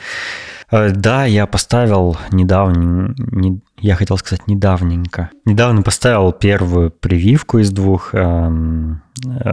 Э, 0.70 0.90
да, 0.90 1.26
я 1.26 1.46
поставил 1.46 2.16
недавно, 2.32 3.14
не, 3.18 3.60
я 3.80 3.96
хотел 3.96 4.18
сказать 4.18 4.46
недавненько. 4.46 5.30
Недавно 5.44 5.82
поставил 5.82 6.32
первую 6.32 6.90
прививку 6.90 7.58
из 7.58 7.70
двух. 7.70 8.14
Эм, 8.14 9.02
э, 9.24 9.50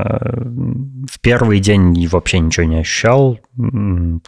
в 1.09 1.19
первый 1.21 1.59
день 1.59 2.07
вообще 2.07 2.39
ничего 2.39 2.65
не 2.65 2.79
ощущал, 2.79 3.39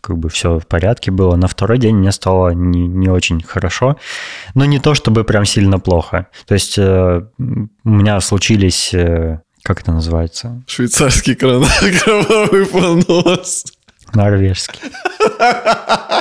как 0.02 0.18
бы 0.18 0.30
все 0.30 0.60
в 0.60 0.68
порядке 0.68 1.12
было. 1.12 1.36
На 1.36 1.48
второй 1.48 1.78
день 1.78 1.98
мне 1.98 2.12
стало 2.12 2.50
не, 2.52 2.88
не 2.88 3.10
очень 3.10 3.42
хорошо, 3.42 3.98
но 4.56 4.66
не 4.66 4.80
то 4.80 4.94
чтобы 4.94 5.24
прям 5.24 5.46
сильно 5.46 5.80
плохо. 5.80 6.28
То 6.46 6.54
есть 6.54 6.78
э, 6.78 7.22
у 7.38 7.90
меня 7.90 8.20
случились 8.22 8.94
как 9.64 9.82
это 9.82 9.92
называется? 9.92 10.64
Швейцарский 10.68 11.36
кровавый 11.36 12.66
понос. 12.66 13.66
Норвежский. 14.14 14.80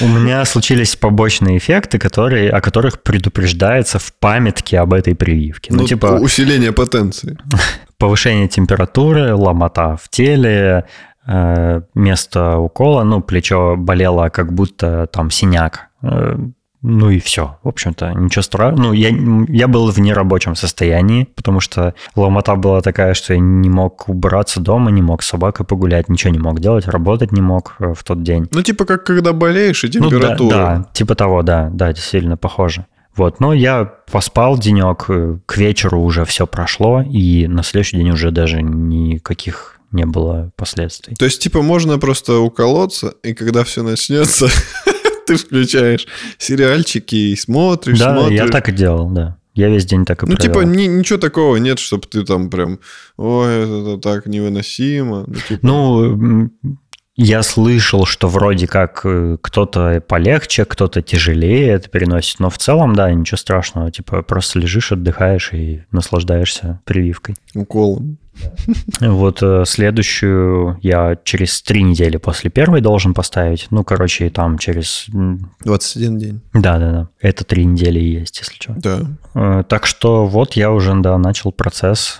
У 0.00 0.08
меня 0.08 0.44
случились 0.44 0.96
побочные 0.96 1.58
эффекты, 1.58 1.98
которые, 1.98 2.50
о 2.50 2.60
которых 2.60 3.02
предупреждается 3.02 3.98
в 3.98 4.12
памятке 4.14 4.78
об 4.78 4.92
этой 4.92 5.14
прививке. 5.14 5.72
Ну, 5.72 5.82
ну 5.82 5.86
типа... 5.86 6.18
Усиление 6.20 6.72
потенции. 6.72 7.36
Повышение 7.98 8.48
температуры, 8.48 9.34
ломота 9.34 9.96
в 9.96 10.08
теле, 10.08 10.86
э, 11.26 11.82
место 11.94 12.56
укола, 12.56 13.04
ну, 13.04 13.20
плечо 13.20 13.76
болело, 13.76 14.30
как 14.30 14.52
будто 14.52 15.06
там 15.12 15.30
синяк. 15.30 15.88
Ну 16.82 17.10
и 17.10 17.18
все. 17.18 17.58
В 17.62 17.68
общем-то, 17.68 18.12
ничего 18.12 18.42
страшного. 18.42 18.88
Ну, 18.88 18.92
я, 18.92 19.10
я 19.48 19.68
был 19.68 19.90
в 19.90 19.98
нерабочем 19.98 20.54
состоянии, 20.54 21.24
потому 21.24 21.60
что 21.60 21.94
ломота 22.16 22.56
была 22.56 22.80
такая, 22.80 23.12
что 23.14 23.34
я 23.34 23.40
не 23.40 23.68
мог 23.68 24.08
убраться 24.08 24.60
дома, 24.60 24.90
не 24.90 25.02
мог 25.02 25.22
с 25.22 25.28
собакой 25.28 25.66
погулять, 25.66 26.08
ничего 26.08 26.32
не 26.32 26.38
мог 26.38 26.60
делать, 26.60 26.86
работать 26.86 27.32
не 27.32 27.42
мог 27.42 27.76
э, 27.80 27.92
в 27.92 28.02
тот 28.02 28.22
день. 28.22 28.48
Ну, 28.52 28.62
типа 28.62 28.86
как 28.86 29.04
когда 29.04 29.32
болеешь 29.32 29.84
и 29.84 29.90
температура. 29.90 30.36
Ну, 30.38 30.50
да, 30.50 30.76
да, 30.76 30.88
типа 30.94 31.14
того, 31.14 31.42
да, 31.42 31.68
да, 31.70 31.94
сильно 31.94 32.36
похоже. 32.36 32.86
Вот, 33.14 33.40
но 33.40 33.52
я 33.52 33.84
поспал 34.10 34.56
денек, 34.56 35.04
э, 35.08 35.38
к 35.44 35.58
вечеру 35.58 36.00
уже 36.00 36.24
все 36.24 36.46
прошло, 36.46 37.02
и 37.02 37.46
на 37.46 37.62
следующий 37.62 37.98
день 37.98 38.10
уже 38.10 38.30
даже 38.30 38.62
никаких 38.62 39.80
не 39.92 40.06
было 40.06 40.52
последствий. 40.56 41.16
То 41.16 41.24
есть, 41.24 41.42
типа, 41.42 41.62
можно 41.62 41.98
просто 41.98 42.38
уколоться, 42.38 43.14
и 43.22 43.34
когда 43.34 43.64
все 43.64 43.82
начнется, 43.82 44.48
ты 45.30 45.36
включаешь 45.36 46.08
сериальчики 46.38 47.14
и 47.14 47.36
смотришь, 47.36 47.98
да, 47.98 48.16
смотришь. 48.16 48.38
я 48.38 48.48
так 48.48 48.68
и 48.68 48.72
делал, 48.72 49.08
да. 49.10 49.36
Я 49.54 49.68
весь 49.68 49.84
день 49.84 50.04
так 50.04 50.22
и 50.22 50.26
Ну, 50.26 50.36
провел. 50.36 50.54
типа, 50.54 50.64
ни, 50.64 50.84
ничего 50.86 51.18
такого 51.18 51.56
нет, 51.56 51.78
чтобы 51.78 52.06
ты 52.08 52.24
там 52.24 52.50
прям, 52.50 52.80
ой, 53.16 53.64
это 53.64 53.98
так 53.98 54.26
невыносимо. 54.26 55.24
Ну, 55.28 55.34
типа... 55.48 55.60
ну 55.62 56.50
я 57.16 57.42
слышал, 57.42 58.06
что 58.06 58.28
вроде 58.28 58.66
как 58.66 59.02
э, 59.04 59.36
кто-то 59.40 60.02
полегче, 60.08 60.64
кто-то 60.64 61.02
тяжелее 61.02 61.68
это 61.68 61.88
переносит, 61.90 62.40
но 62.40 62.50
в 62.50 62.58
целом, 62.58 62.96
да, 62.96 63.12
ничего 63.12 63.36
страшного. 63.36 63.92
Типа, 63.92 64.22
просто 64.22 64.58
лежишь, 64.58 64.90
отдыхаешь 64.90 65.52
и 65.52 65.84
наслаждаешься 65.92 66.80
прививкой. 66.84 67.36
Уколом. 67.54 68.18
Вот 69.00 69.42
э, 69.42 69.64
следующую 69.66 70.78
я 70.82 71.16
через 71.24 71.62
три 71.62 71.82
недели 71.82 72.16
после 72.16 72.50
первой 72.50 72.80
должен 72.80 73.14
поставить. 73.14 73.66
Ну, 73.70 73.84
короче, 73.84 74.30
там 74.30 74.58
через... 74.58 75.06
21 75.64 76.18
день. 76.18 76.40
Да-да-да. 76.52 77.08
Это 77.20 77.44
три 77.44 77.64
недели 77.64 77.98
есть, 77.98 78.38
если 78.38 78.54
что. 78.54 78.74
Да. 78.76 79.00
Э, 79.34 79.64
так 79.66 79.86
что 79.86 80.26
вот 80.26 80.54
я 80.54 80.70
уже, 80.70 80.94
да, 81.00 81.18
начал 81.18 81.52
процесс. 81.52 82.18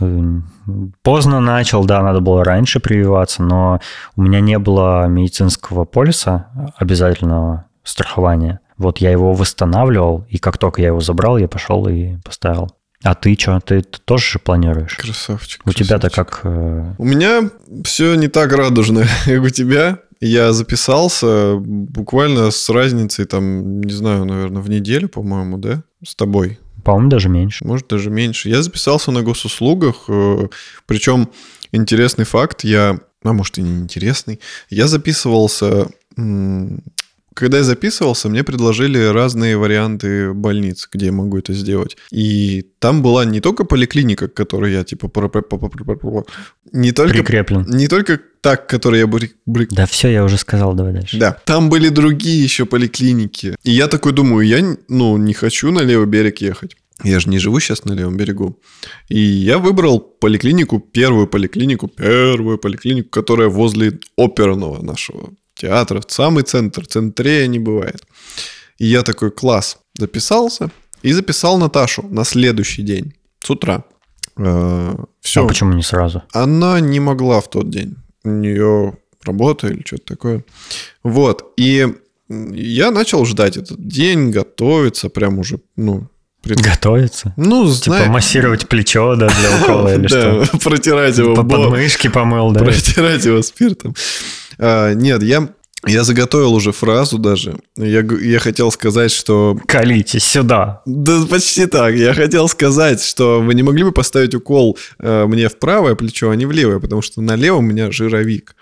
Поздно 1.03 1.41
начал, 1.41 1.85
да, 1.85 2.03
надо 2.03 2.21
было 2.21 2.45
раньше 2.45 2.81
прививаться, 2.81 3.43
но 3.43 3.81
у 4.17 4.23
меня 4.23 4.41
не 4.41 4.59
было 4.59 5.07
медицинского 5.07 5.85
полиса 5.85 6.73
обязательного 6.77 7.67
страхования. 7.83 8.61
Вот 8.77 8.99
я 8.99 9.11
его 9.11 9.35
восстанавливал, 9.35 10.27
и 10.31 10.39
как 10.39 10.57
только 10.57 10.81
я 10.81 10.89
его 10.89 11.01
забрал, 11.01 11.37
я 11.37 11.49
пошел 11.49 11.87
и 11.87 12.17
поставил. 12.25 12.71
А 13.03 13.15
ты 13.15 13.35
что, 13.39 13.59
ты, 13.61 13.83
тоже 13.83 14.33
же 14.33 14.39
планируешь? 14.39 14.95
Красавчик. 14.97 15.63
У 15.67 15.73
тебя-то 15.73 16.11
как... 16.11 16.41
Э... 16.45 16.95
У 16.99 17.05
меня 17.05 17.51
все 17.85 18.15
не 18.15 18.29
так 18.29 18.53
радужно, 18.53 19.07
как 19.25 19.43
у 19.43 19.49
тебя. 19.49 20.01
Я 20.21 20.53
записался 20.53 21.57
буквально 21.57 22.51
с 22.51 22.69
разницей, 22.69 23.25
там, 23.25 23.81
не 23.81 23.93
знаю, 23.93 24.27
наверное, 24.27 24.61
в 24.61 24.69
неделю, 24.69 25.09
по-моему, 25.09 25.57
да? 25.57 25.83
С 26.07 26.15
тобой. 26.15 26.59
По-моему, 26.85 27.09
даже 27.09 27.31
меньше. 27.31 27.67
Может, 27.67 27.89
даже 27.89 28.11
меньше. 28.11 28.51
Я 28.51 28.63
записался 28.63 29.13
на 29.13 29.23
госуслугах, 29.23 30.05
э, 30.09 30.49
причем 30.85 31.31
интересный 31.73 32.27
факт, 32.27 32.65
я, 32.65 33.01
а 33.23 33.33
может 33.33 33.57
и 33.57 33.63
не 33.63 33.81
интересный, 33.81 34.41
я 34.69 34.87
записывался 34.87 35.89
когда 37.35 37.59
я 37.59 37.65
записывался, 37.65 38.29
мне 38.29 38.45
предложили 38.45 38.99
разные 38.99 39.57
варианты 39.57 40.33
больниц, 40.33 40.89
где 40.93 41.07
я 41.07 41.13
могу 41.13 41.39
это 41.39 41.53
сделать. 41.53 41.97
И 42.11 42.67
там 42.79 43.03
была 43.03 43.25
не 43.25 43.41
только 43.41 43.65
поликлиника, 43.65 44.29
к 44.29 44.35
которой 44.35 44.73
я 44.73 44.85
типа 44.85 45.11
не 46.73 46.93
только 46.93 47.19
прикреплен, 47.19 47.67
не 47.69 47.89
только 47.89 48.21
так, 48.41 48.67
который 48.67 49.01
я 49.01 49.07
брик... 49.07 49.37
Да 49.71 49.87
все, 49.87 50.09
я 50.09 50.25
уже 50.25 50.39
сказал, 50.39 50.75
давай 50.75 50.93
дальше. 50.93 51.19
Да, 51.19 51.37
там 51.45 51.69
были 51.69 51.89
другие 51.89 52.43
еще 52.43 52.65
поликлиники. 52.65 53.57
И 53.63 53.71
я 53.71 53.87
такой 53.87 54.13
думаю, 54.13 54.47
я 54.47 54.77
ну 54.89 55.17
не 55.17 55.35
хочу 55.35 55.71
на 55.71 55.81
левый 55.81 56.07
берег 56.07 56.41
ехать. 56.41 56.77
Я 57.03 57.21
же 57.21 57.31
не 57.31 57.39
живу 57.39 57.61
сейчас 57.61 57.85
на 57.85 57.95
левом 57.95 58.17
берегу. 58.17 58.59
И 59.09 59.19
я 59.19 59.59
выбрал 59.59 60.01
поликлинику, 60.01 60.81
первую 60.81 61.27
поликлинику, 61.27 61.89
первую 61.89 62.59
поликлинику, 62.59 63.09
которая 63.09 63.49
возле 63.49 63.99
оперного 64.17 64.83
нашего 64.83 65.31
театров, 65.61 66.05
самый 66.09 66.43
центр, 66.43 66.87
центре 66.87 67.47
не 67.49 67.59
бывает. 67.59 68.03
И 68.79 68.87
я 68.87 69.03
такой, 69.03 69.31
класс, 69.31 69.79
записался 69.99 70.71
и 71.03 71.13
записал 71.13 71.59
Наташу 71.59 72.03
на 72.11 72.25
следующий 72.25 72.83
день 72.83 73.15
с 73.45 73.51
утра. 73.51 73.85
Э, 74.37 74.97
Все. 75.21 75.45
А 75.45 75.49
почему 75.49 75.73
не 75.73 75.83
сразу? 75.83 76.23
Она 76.33 76.81
не 76.81 77.01
могла 77.01 77.41
в 77.41 77.49
тот 77.49 77.71
день. 77.71 77.97
У 78.25 78.31
нее 78.31 78.97
работа 79.25 79.69
или 79.69 79.83
что-то 79.87 80.05
такое. 80.05 80.45
Вот. 81.03 81.53
И 81.57 81.87
я 82.29 82.91
начал 82.91 83.25
ждать 83.25 83.57
этот 83.57 83.87
день, 83.87 84.31
готовиться, 84.31 85.09
прям 85.09 85.39
уже, 85.39 85.59
ну, 85.77 86.07
пред... 86.43 86.61
Готовиться? 86.61 87.35
Ну, 87.37 87.67
знаю. 87.67 88.05
Типа 88.05 88.13
массировать 88.13 88.69
плечо, 88.69 89.17
да, 89.17 89.29
для 89.29 89.57
укола 89.61 89.95
или 89.97 90.07
что? 90.07 90.59
протирать 90.63 91.19
его. 91.19 91.35
По 91.35 91.43
подмышке 91.43 92.09
помыл, 92.09 92.53
да? 92.53 92.61
Протирать 92.61 93.25
его 93.25 93.43
спиртом. 93.43 93.95
А, 94.61 94.93
нет, 94.93 95.23
я 95.23 95.49
я 95.87 96.05
заготовил 96.05 96.53
уже 96.53 96.73
фразу 96.73 97.17
даже. 97.17 97.57
Я, 97.77 98.05
я 98.21 98.39
хотел 98.39 98.71
сказать, 98.71 99.11
что... 99.11 99.59
Колитесь 99.67 100.25
сюда. 100.25 100.83
Да 100.85 101.25
почти 101.25 101.65
так. 101.65 101.95
Я 101.95 102.13
хотел 102.13 102.49
сказать, 102.49 103.03
что 103.03 103.41
вы 103.41 103.55
не 103.55 103.63
могли 103.63 103.85
бы 103.85 103.93
поставить 103.93 104.35
укол 104.35 104.77
э, 104.99 105.25
мне 105.27 105.49
в 105.49 105.59
правое 105.59 105.95
плечо, 105.95 106.29
а 106.29 106.37
не 106.37 106.45
в 106.45 106.53
левое, 106.53 106.81
потому 106.81 107.01
что 107.01 107.23
на 107.23 107.35
левом 107.35 107.65
у 107.65 107.69
меня 107.69 107.91
жировик. 107.91 108.55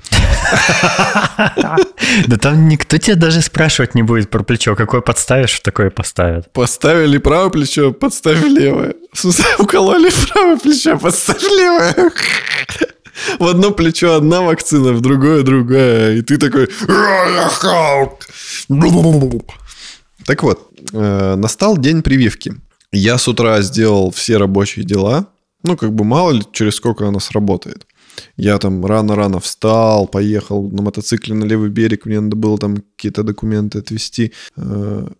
Да 2.27 2.37
там 2.37 2.69
никто 2.69 2.97
тебя 2.97 3.17
даже 3.17 3.43
спрашивать 3.43 3.95
не 3.95 4.03
будет 4.03 4.31
про 4.31 4.43
плечо. 4.43 4.77
Какое 4.77 5.01
подставишь, 5.01 5.61
такое 5.61 5.91
поставят. 5.91 6.51
Поставили 6.53 7.19
правое 7.19 7.51
плечо, 7.51 7.93
подставь 7.93 8.43
левое. 8.45 8.95
Укололи 9.59 10.11
правое 10.31 10.57
плечо, 10.57 10.97
подставь 10.97 11.43
левое 11.43 12.13
в 13.39 13.47
одно 13.47 13.71
плечо 13.71 14.15
одна 14.15 14.43
вакцина, 14.43 14.93
в 14.93 15.01
другое 15.01 15.43
другая. 15.43 16.17
И 16.17 16.23
ты 16.23 16.39
такой... 16.39 16.69
Так 20.25 20.43
вот, 20.43 20.71
э, 20.93 21.35
настал 21.37 21.79
день 21.79 22.03
прививки. 22.03 22.55
Я 22.93 23.19
с 23.19 23.29
утра 23.29 23.61
сделал 23.63 24.11
все 24.11 24.37
рабочие 24.37 24.85
дела. 24.85 25.27
Ну, 25.63 25.77
как 25.77 25.93
бы 25.93 26.05
мало 26.05 26.33
ли, 26.33 26.43
через 26.53 26.77
сколько 26.77 27.07
она 27.07 27.21
сработает. 27.21 27.87
Я 28.37 28.59
там 28.59 28.85
рано-рано 28.85 29.41
встал, 29.41 30.07
поехал 30.07 30.69
на 30.71 30.83
мотоцикле 30.83 31.35
на 31.35 31.45
левый 31.45 31.71
берег, 31.71 32.05
мне 32.05 32.21
надо 32.21 32.37
было 32.37 32.59
там 32.59 32.77
какие-то 32.77 33.23
документы 33.23 33.79
отвезти. 33.79 34.33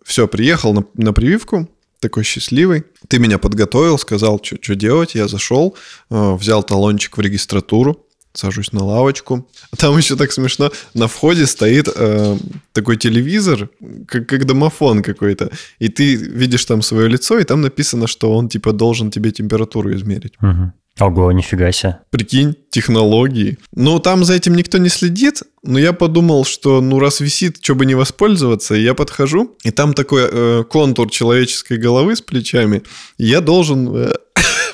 Все, 0.03 0.27
приехал 0.27 0.73
на, 0.73 0.83
на 0.95 1.13
прививку, 1.13 1.69
такой 1.99 2.23
счастливый. 2.23 2.83
Ты 3.07 3.19
меня 3.19 3.37
подготовил, 3.37 3.97
сказал, 3.97 4.41
что 4.43 4.75
делать. 4.75 5.15
Я 5.15 5.27
зашел, 5.27 5.75
э, 6.09 6.33
взял 6.35 6.63
талончик 6.63 7.17
в 7.17 7.21
регистратуру, 7.21 8.05
сажусь 8.33 8.71
на 8.71 8.83
лавочку. 8.83 9.47
Там 9.77 9.97
еще 9.97 10.15
так 10.15 10.31
смешно, 10.31 10.71
на 10.93 11.07
входе 11.07 11.45
стоит 11.45 11.89
э, 11.93 12.37
такой 12.73 12.97
телевизор, 12.97 13.69
как, 14.07 14.27
как 14.27 14.45
домофон 14.45 15.03
какой-то, 15.03 15.51
и 15.79 15.89
ты 15.89 16.15
видишь 16.15 16.65
там 16.65 16.81
свое 16.81 17.09
лицо, 17.09 17.39
и 17.39 17.43
там 17.43 17.61
написано, 17.61 18.07
что 18.07 18.35
он 18.35 18.49
типа 18.49 18.71
должен 18.71 19.11
тебе 19.11 19.31
температуру 19.31 19.93
измерить. 19.93 20.33
Угу. 20.41 20.73
Ого, 20.99 21.31
нифига 21.31 21.71
себе. 21.71 21.99
Прикинь, 22.09 22.55
технологии. 22.69 23.57
Ну, 23.73 23.99
там 23.99 24.23
за 24.23 24.33
этим 24.33 24.55
никто 24.55 24.77
не 24.77 24.89
следит, 24.89 25.43
но 25.63 25.79
я 25.79 25.93
подумал, 25.93 26.45
что 26.45 26.81
ну 26.81 26.99
раз 26.99 27.21
висит, 27.21 27.57
что 27.61 27.75
бы 27.75 27.85
не 27.85 27.95
воспользоваться, 27.95 28.75
я 28.75 28.93
подхожу, 28.93 29.55
и 29.63 29.71
там 29.71 29.93
такой 29.93 30.23
э, 30.29 30.63
контур 30.69 31.09
человеческой 31.09 31.77
головы 31.77 32.15
с 32.15 32.21
плечами, 32.21 32.83
я 33.17 33.41
должен... 33.41 33.95
Э, 33.95 34.13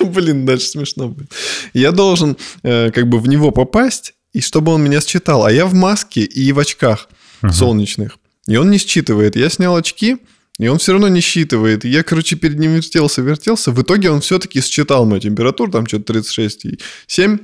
блин, 0.04 0.46
дальше 0.46 0.66
смешно 0.66 1.08
будет. 1.08 1.30
Я 1.72 1.92
должен 1.92 2.36
э, 2.62 2.90
как 2.90 3.08
бы 3.08 3.18
в 3.18 3.28
него 3.28 3.50
попасть, 3.50 4.14
и 4.32 4.40
чтобы 4.40 4.72
он 4.72 4.82
меня 4.82 5.00
считал. 5.00 5.44
А 5.44 5.52
я 5.52 5.64
в 5.66 5.74
маске 5.74 6.22
и 6.22 6.52
в 6.52 6.58
очках 6.58 7.08
uh-huh. 7.42 7.52
солнечных. 7.52 8.18
И 8.46 8.56
он 8.56 8.70
не 8.70 8.78
считывает. 8.78 9.36
Я 9.36 9.48
снял 9.48 9.74
очки, 9.74 10.18
и 10.58 10.68
он 10.68 10.78
все 10.78 10.92
равно 10.92 11.08
не 11.08 11.20
считывает. 11.20 11.84
И 11.84 11.88
я, 11.88 12.02
короче, 12.02 12.36
перед 12.36 12.58
ним 12.58 12.74
вертелся, 12.74 13.22
вертелся. 13.22 13.72
В 13.72 13.82
итоге 13.82 14.10
он 14.10 14.20
все-таки 14.20 14.62
считал 14.62 15.04
мою 15.04 15.20
температуру, 15.20 15.70
там 15.70 15.86
что-то 15.86 16.14
36,7. 16.14 17.40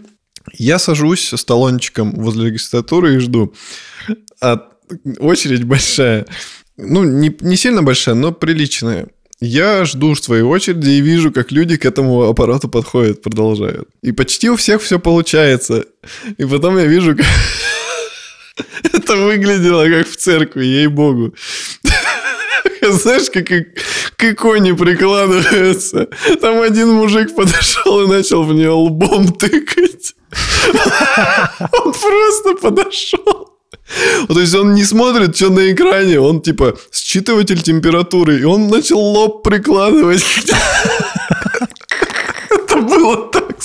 Я 0.59 0.79
сажусь 0.79 1.33
с 1.33 1.45
талончиком 1.45 2.13
возле 2.13 2.47
регистратуры 2.47 3.15
и 3.15 3.19
жду. 3.19 3.55
А 4.41 4.69
очередь 5.19 5.65
большая. 5.65 6.27
Ну, 6.77 7.05
не, 7.05 7.37
не 7.41 7.57
сильно 7.57 7.83
большая, 7.83 8.15
но 8.15 8.33
приличная. 8.33 9.09
Я 9.41 9.85
жду 9.85 10.15
своей 10.15 10.43
очереди 10.43 10.91
и 10.91 11.01
вижу, 11.01 11.33
как 11.33 11.53
люди 11.53 11.77
к 11.77 11.85
этому 11.85 12.23
аппарату 12.23 12.69
подходят, 12.69 13.23
продолжают. 13.23 13.89
И 14.01 14.13
почти 14.13 14.49
у 14.49 14.57
всех 14.57 14.81
все 14.81 14.99
получается. 14.99 15.85
И 16.39 16.45
потом 16.45 16.79
я 16.79 16.87
вижу, 16.87 17.17
как... 17.17 17.27
Это 18.93 19.17
выглядело 19.17 19.89
как 19.89 20.09
в 20.09 20.17
церкви, 20.17 20.65
ей-богу. 20.65 21.35
Знаешь, 22.91 23.31
как, 23.31 23.47
к 24.17 24.25
иконе 24.25 24.75
прикладывается. 24.75 26.09
Там 26.41 26.61
один 26.61 26.89
мужик 26.89 27.35
подошел 27.35 28.03
и 28.03 28.09
начал 28.09 28.43
в 28.43 28.53
нее 28.53 28.71
лбом 28.71 29.33
тыкать. 29.33 30.15
Он 31.73 31.93
просто 31.93 32.55
подошел. 32.61 33.53
То 34.29 34.41
есть 34.41 34.55
он 34.55 34.75
не 34.75 34.85
смотрит, 34.85 35.37
что 35.37 35.51
на 35.51 35.71
экране, 35.71 36.19
он 36.19 36.41
типа 36.41 36.77
считыватель 36.93 37.61
температуры, 37.61 38.41
и 38.41 38.45
он 38.45 38.69
начал 38.69 38.99
лоб 38.99 39.43
прикладывать. 39.43 40.25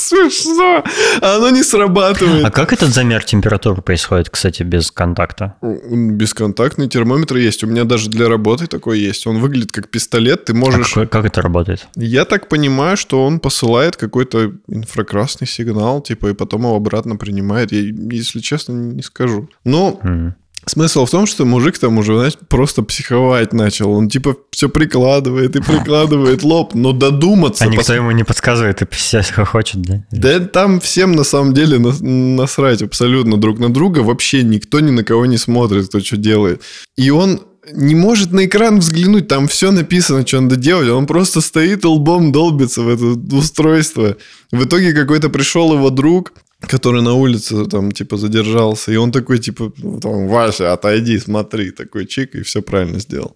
Смешно. 0.07 0.83
А 1.21 1.35
оно 1.35 1.49
не 1.49 1.63
срабатывает. 1.63 2.45
А 2.45 2.51
как 2.51 2.71
этот 2.71 2.93
замер 2.93 3.23
температуры 3.23 3.81
происходит, 3.81 4.29
кстати, 4.29 4.63
без 4.63 4.89
контакта? 4.91 5.55
Бесконтактный 5.61 6.87
термометр 6.87 7.35
есть. 7.35 7.63
У 7.63 7.67
меня 7.67 7.83
даже 7.83 8.09
для 8.09 8.29
работы 8.29 8.67
такой 8.67 8.99
есть. 8.99 9.27
Он 9.27 9.39
выглядит 9.39 9.71
как 9.71 9.89
пистолет. 9.89 10.45
Ты 10.45 10.53
можешь... 10.53 10.95
А 10.95 11.01
как, 11.01 11.11
как 11.11 11.25
это 11.25 11.41
работает? 11.41 11.87
Я 11.95 12.23
так 12.25 12.47
понимаю, 12.47 12.95
что 12.95 13.25
он 13.25 13.39
посылает 13.39 13.97
какой-то 13.97 14.53
инфракрасный 14.67 15.47
сигнал, 15.47 16.01
типа, 16.01 16.27
и 16.27 16.33
потом 16.33 16.61
его 16.61 16.75
обратно 16.75 17.17
принимает. 17.17 17.71
Я, 17.71 17.81
если 17.81 18.39
честно, 18.39 18.73
не 18.73 19.03
скажу. 19.03 19.49
Но... 19.65 19.99
Mm. 20.03 20.33
Смысл 20.67 21.05
в 21.05 21.09
том, 21.09 21.25
что 21.25 21.45
мужик 21.45 21.77
там 21.77 21.97
уже, 21.97 22.15
знаешь, 22.15 22.33
просто 22.49 22.83
психовать 22.83 23.53
начал. 23.53 23.91
Он 23.91 24.09
типа 24.09 24.35
все 24.51 24.67
прикладывает 24.67 25.55
и 25.55 25.61
прикладывает 25.61 26.43
лоб, 26.43 26.73
но 26.75 26.91
додуматься... 26.91 27.63
А 27.63 27.67
никто 27.67 27.85
пос... 27.85 27.95
ему 27.95 28.11
не 28.11 28.23
подсказывает 28.23 28.81
и 28.81 28.87
все 28.91 29.21
хочет, 29.23 29.81
да? 29.81 30.03
Да 30.11 30.39
там 30.39 30.81
всем 30.81 31.13
на 31.13 31.23
самом 31.23 31.53
деле 31.53 31.79
насрать 31.79 32.81
абсолютно 32.81 33.37
друг 33.37 33.59
на 33.59 33.71
друга. 33.71 33.99
Вообще 33.99 34.43
никто 34.43 34.81
ни 34.81 34.91
на 34.91 35.03
кого 35.03 35.25
не 35.25 35.37
смотрит, 35.37 35.87
кто 35.87 36.01
что 36.01 36.17
делает. 36.17 36.61
И 36.97 37.09
он 37.11 37.41
не 37.71 37.95
может 37.95 38.31
на 38.31 38.45
экран 38.45 38.79
взглянуть, 38.79 39.27
там 39.27 39.47
все 39.47 39.71
написано, 39.71 40.25
что 40.25 40.41
надо 40.41 40.55
делать. 40.55 40.89
Он 40.89 41.05
просто 41.05 41.41
стоит 41.41 41.83
и 41.83 41.87
лбом 41.87 42.31
долбится 42.31 42.81
в 42.81 42.89
это 42.89 43.35
устройство. 43.35 44.17
В 44.51 44.65
итоге 44.65 44.93
какой-то 44.93 45.29
пришел 45.29 45.73
его 45.73 45.89
друг, 45.89 46.33
который 46.59 47.01
на 47.01 47.13
улице 47.13 47.65
там 47.65 47.91
типа 47.91 48.17
задержался, 48.17 48.91
и 48.91 48.95
он 48.95 49.11
такой 49.11 49.37
типа, 49.37 49.71
там, 50.01 50.27
Вася, 50.27 50.73
отойди, 50.73 51.19
смотри, 51.19 51.71
такой 51.71 52.07
чик, 52.07 52.35
и 52.35 52.41
все 52.41 52.61
правильно 52.61 52.99
сделал. 52.99 53.35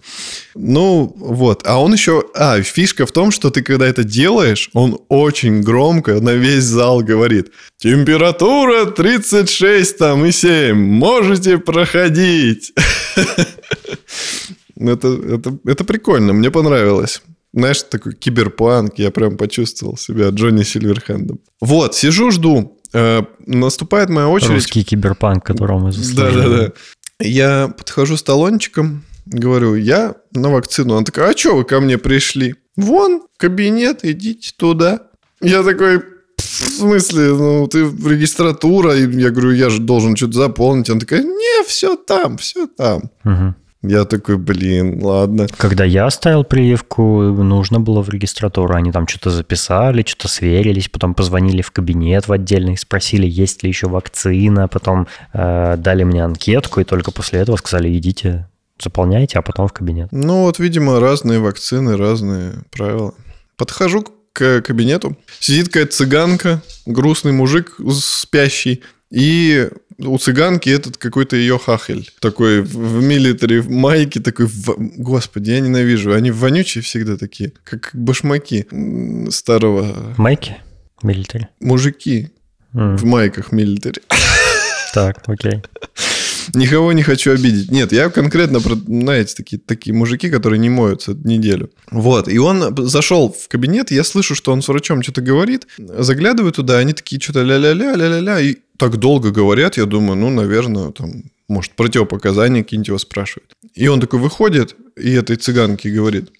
Ну, 0.56 1.14
вот. 1.18 1.62
А 1.66 1.80
он 1.80 1.94
еще... 1.94 2.24
А, 2.34 2.62
фишка 2.62 3.06
в 3.06 3.12
том, 3.12 3.32
что 3.32 3.52
ты 3.52 3.62
когда 3.62 3.86
это 3.86 4.04
делаешь, 4.04 4.70
он 4.74 5.00
очень 5.08 5.62
громко 5.62 6.20
на 6.20 6.34
весь 6.34 6.64
зал 6.64 7.02
говорит, 7.02 7.52
температура 7.78 8.86
36 8.86 9.98
там 9.98 10.26
и 10.26 10.32
7, 10.32 10.76
можете 10.76 11.58
проходить. 11.58 12.74
Это, 14.84 15.10
это, 15.10 15.60
это 15.66 15.84
прикольно, 15.84 16.34
мне 16.34 16.50
понравилось. 16.50 17.22
Знаешь, 17.54 17.84
такой 17.84 18.16
киберпанк, 18.16 18.98
я 18.98 19.12
прям 19.12 19.38
почувствовал 19.38 19.96
себя 19.96 20.30
Джонни 20.30 20.64
Сильверхендом. 20.64 21.40
Вот, 21.60 21.94
сижу, 21.94 22.32
жду. 22.32 22.81
Э, 22.94 23.22
наступает 23.46 24.10
моя 24.10 24.28
очередь. 24.28 24.52
Русский 24.52 24.84
киберпанк, 24.84 25.46
которого 25.46 25.80
мы 25.80 25.92
заслужили. 25.92 26.42
Да-да-да. 26.42 26.72
Я 27.20 27.68
подхожу 27.70 28.18
с 28.18 28.24
талончиком, 28.24 29.04
говорю, 29.26 29.76
я 29.76 30.16
на 30.34 30.50
вакцину. 30.50 30.96
Она 30.96 31.06
такая, 31.06 31.32
а 31.32 31.38
что 31.38 31.56
вы 31.56 31.64
ко 31.64 31.80
мне 31.80 31.98
пришли? 31.98 32.56
Вон, 32.76 33.24
кабинет, 33.38 34.04
идите 34.04 34.54
туда. 34.58 35.04
Я 35.40 35.64
такой, 35.64 36.00
в 36.38 36.42
смысле, 36.42 37.34
ну, 37.34 37.68
ты 37.68 37.80
регистратура, 37.80 38.96
и 38.96 39.10
я 39.20 39.30
говорю, 39.30 39.52
я 39.52 39.70
же 39.70 39.82
должен 39.82 40.16
что-то 40.16 40.34
заполнить. 40.34 40.90
Она 40.90 41.00
такая, 41.00 41.24
не, 41.24 41.64
все 41.66 41.96
там, 41.96 42.38
все 42.38 42.68
там. 42.68 43.12
Угу. 43.24 43.56
Я 43.84 44.06
такой, 44.06 44.38
блин, 44.38 45.04
ладно. 45.04 45.48
Когда 45.58 45.84
я 45.84 46.06
оставил 46.06 46.44
прививку, 46.44 47.24
нужно 47.24 47.80
было 47.80 48.04
в 48.04 48.10
регистратуру. 48.10 48.76
Они 48.76 48.92
там 48.92 49.08
что-то 49.08 49.32
записали, 49.32 50.04
что-то 50.06 50.28
сверились, 50.28 50.88
потом 50.88 51.16
позвонили 51.16 51.64
в 51.64 51.72
кабинет 51.72 52.28
в 52.28 52.32
отдельный, 52.32 52.78
спросили, 52.78 53.26
есть 53.26 53.64
ли 53.64 53.70
еще 53.70 53.88
вакцина, 53.88 54.68
потом 54.68 55.08
э, 55.34 55.78
дали 55.78 56.04
мне 56.04 56.24
анкетку, 56.24 56.80
и 56.80 56.84
только 56.84 57.12
после 57.12 57.40
этого 57.40 57.56
сказали, 57.58 57.98
идите, 57.98 58.48
заполняйте, 58.80 59.40
а 59.40 59.42
потом 59.42 59.68
в 59.68 59.74
кабинет. 59.74 60.10
Ну 60.12 60.44
вот, 60.44 60.60
видимо, 60.60 61.00
разные 61.00 61.40
вакцины, 61.40 61.98
разные 61.98 62.64
правила. 62.72 63.16
Подхожу 63.58 64.06
к 64.34 64.62
кабинету, 64.62 65.18
сидит 65.40 65.68
какая-то 65.68 65.92
цыганка, 65.92 66.62
грустный 66.86 67.32
мужик 67.32 67.78
спящий, 67.92 68.84
и 69.12 69.70
у 70.00 70.18
цыганки 70.18 70.70
этот 70.70 70.98
какой-то 70.98 71.36
ее 71.36 71.60
хахель. 71.60 72.10
Такой 72.20 72.62
в 72.62 73.04
милитаре, 73.04 73.62
в 73.62 73.70
майке, 73.70 74.20
такой... 74.20 74.48
В... 74.48 74.76
Господи, 74.98 75.52
я 75.52 75.60
ненавижу. 75.60 76.14
Они 76.14 76.32
вонючие 76.32 76.82
всегда 76.82 77.18
такие, 77.18 77.52
как 77.64 77.92
башмаки 77.94 78.68
старого... 79.30 80.16
Майки? 80.18 80.58
Милитари? 81.04 81.48
Мужики 81.60 82.32
mm. 82.74 82.98
в 82.98 83.06
майках 83.06 83.52
милитари. 83.52 84.02
Так, 84.94 85.24
окей. 85.28 85.62
Никого 86.54 86.92
не 86.92 87.04
хочу 87.04 87.32
обидеть. 87.32 87.72
Нет, 87.72 87.92
я 87.92 88.10
конкретно 88.10 88.60
знаете, 88.60 89.36
такие, 89.36 89.60
такие 89.60 89.96
мужики, 89.96 90.30
которые 90.30 90.60
не 90.60 90.70
моются 90.70 91.14
неделю. 91.14 91.72
Вот, 91.90 92.28
и 92.28 92.38
он 92.38 92.76
зашел 92.88 93.32
в 93.32 93.48
кабинет, 93.48 93.92
я 93.92 94.04
слышу, 94.04 94.36
что 94.36 94.52
он 94.52 94.62
с 94.62 94.68
врачом 94.68 95.02
что-то 95.02 95.22
говорит, 95.22 95.68
заглядываю 95.78 96.52
туда, 96.52 96.78
они 96.78 96.94
такие 96.94 97.22
что-то 97.22 97.44
ля-ля-ля, 97.44 97.96
ля-ля-ля, 97.96 98.40
и 98.40 98.58
так 98.78 98.98
долго 98.98 99.32
говорят, 99.32 99.78
я 99.78 99.86
думаю, 99.86 100.16
ну, 100.18 100.30
наверное, 100.30 100.92
там, 100.92 101.24
может, 101.48 101.74
противопоказания 101.74 102.64
какие-нибудь 102.64 102.88
его 102.88 102.98
спрашивают. 102.98 103.56
И 103.76 103.88
он 103.88 104.00
такой 104.02 104.20
выходит, 104.20 104.76
и 104.98 105.12
этой 105.12 105.36
цыганке 105.36 105.90
говорит, 105.92 106.32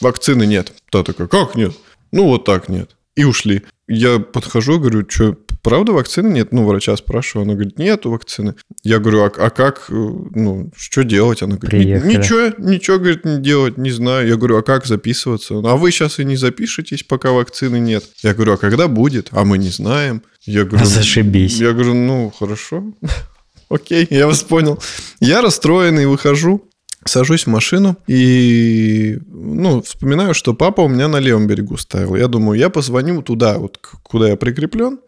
вакцины 0.00 0.46
нет. 0.46 0.72
Та 0.90 1.02
такая, 1.02 1.26
как 1.26 1.54
нет? 1.54 1.72
Ну, 2.12 2.24
вот 2.24 2.44
так 2.44 2.68
нет. 2.68 2.90
И 3.16 3.24
ушли. 3.24 3.62
Я 3.88 4.18
подхожу, 4.18 4.78
говорю, 4.78 5.04
что, 5.08 5.36
правда 5.62 5.92
вакцины 5.92 6.28
нет? 6.28 6.52
Ну, 6.52 6.66
врача 6.66 6.96
спрашиваю, 6.96 7.44
она 7.44 7.54
говорит, 7.54 7.78
нету 7.78 8.10
вакцины. 8.10 8.54
Я 8.82 8.98
говорю, 8.98 9.24
а, 9.24 9.32
а 9.36 9.50
как, 9.50 9.86
э, 9.88 9.92
ну, 9.92 10.70
что 10.76 11.04
делать? 11.04 11.42
Она 11.42 11.56
говорит, 11.56 11.82
Приехали. 11.82 12.16
ничего, 12.16 12.52
ничего, 12.58 12.98
говорит, 12.98 13.24
не 13.24 13.38
делать, 13.38 13.78
не 13.78 13.90
знаю. 13.90 14.28
Я 14.28 14.36
говорю, 14.36 14.58
а 14.58 14.62
как 14.62 14.86
записываться? 14.86 15.54
А 15.58 15.76
вы 15.76 15.90
сейчас 15.90 16.18
и 16.18 16.24
не 16.24 16.36
запишетесь, 16.36 17.02
пока 17.02 17.32
вакцины 17.32 17.78
нет. 17.78 18.04
Я 18.22 18.34
говорю, 18.34 18.54
а 18.54 18.56
когда 18.56 18.88
будет? 18.88 19.28
А 19.32 19.44
мы 19.44 19.58
не 19.58 19.70
знаем. 19.70 20.22
Я 20.44 20.64
говорю, 20.64 20.84
Зашибись. 20.86 21.58
Я 21.58 21.72
говорю, 21.72 21.94
ну, 21.94 22.32
хорошо. 22.36 22.84
Окей, 23.68 24.06
я 24.10 24.26
вас 24.26 24.42
понял. 24.42 24.82
Я 25.20 25.42
расстроенный 25.42 26.06
выхожу, 26.06 26.70
Сажусь 27.06 27.44
в 27.44 27.46
машину 27.46 27.96
и, 28.06 29.18
ну, 29.26 29.80
вспоминаю, 29.80 30.34
что 30.34 30.52
папа 30.52 30.82
у 30.82 30.88
меня 30.88 31.08
на 31.08 31.16
левом 31.16 31.46
берегу 31.46 31.78
ставил. 31.78 32.14
Я 32.14 32.28
думаю, 32.28 32.58
я 32.58 32.68
позвоню 32.68 33.22
туда, 33.22 33.58
вот 33.58 33.78
куда 34.02 34.28
я 34.28 34.36
прикреплен, 34.36 34.98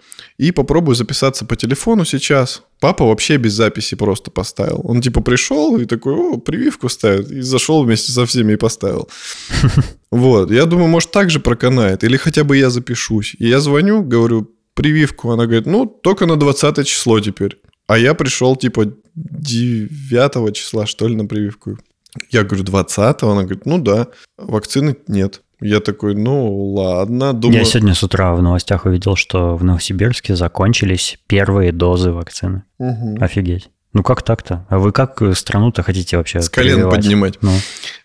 и 0.42 0.50
попробую 0.50 0.96
записаться 0.96 1.44
по 1.44 1.54
телефону 1.54 2.04
сейчас. 2.04 2.62
Папа 2.80 3.04
вообще 3.04 3.36
без 3.36 3.52
записи 3.52 3.96
просто 3.96 4.30
поставил. 4.30 4.80
Он 4.84 5.00
типа 5.00 5.20
пришел 5.20 5.78
и 5.78 5.84
такой, 5.84 6.14
о, 6.14 6.38
прививку 6.38 6.88
ставит. 6.88 7.30
И 7.30 7.42
зашел 7.42 7.84
вместе 7.84 8.10
со 8.12 8.26
всеми 8.26 8.52
и 8.52 8.56
поставил. 8.56 9.08
Вот. 10.10 10.50
Я 10.50 10.66
думаю, 10.66 10.88
может, 10.88 11.10
так 11.10 11.30
же 11.30 11.40
проканает. 11.40 12.04
Или 12.04 12.18
хотя 12.18 12.44
бы 12.44 12.58
я 12.58 12.70
запишусь. 12.70 13.34
И 13.38 13.48
я 13.48 13.60
звоню, 13.60 14.02
говорю, 14.02 14.50
прививку. 14.74 15.30
Она 15.30 15.44
говорит, 15.44 15.66
ну, 15.66 15.86
только 15.86 16.26
на 16.26 16.36
20 16.36 16.86
число 16.86 17.20
теперь. 17.20 17.56
А 17.86 17.96
я 17.96 18.12
пришел, 18.12 18.56
типа, 18.56 18.92
9 19.14 20.54
числа, 20.54 20.86
что 20.86 21.08
ли, 21.08 21.14
на 21.14 21.24
прививку. 21.24 21.78
Я 22.30 22.42
говорю, 22.42 22.64
20 22.64 23.22
Она 23.22 23.42
говорит, 23.42 23.64
ну 23.64 23.78
да, 23.78 24.08
вакцины 24.36 24.96
нет. 25.08 25.40
Я 25.62 25.80
такой, 25.80 26.14
ну 26.14 26.72
ладно, 26.72 27.32
думаю... 27.32 27.60
Я 27.60 27.64
сегодня 27.64 27.94
с 27.94 28.02
утра 28.02 28.34
в 28.34 28.42
новостях 28.42 28.84
увидел, 28.84 29.16
что 29.16 29.56
в 29.56 29.64
Новосибирске 29.64 30.36
закончились 30.36 31.18
первые 31.26 31.72
дозы 31.72 32.10
вакцины. 32.10 32.64
Угу. 32.78 33.18
Офигеть. 33.20 33.70
Ну 33.92 34.02
как 34.02 34.22
так-то? 34.22 34.66
А 34.68 34.78
вы 34.78 34.92
как 34.92 35.20
страну-то 35.34 35.82
хотите 35.82 36.16
вообще 36.16 36.40
С 36.40 36.48
колен 36.48 36.76
прививать? 36.76 36.94
поднимать. 36.96 37.38
Ну, 37.42 37.52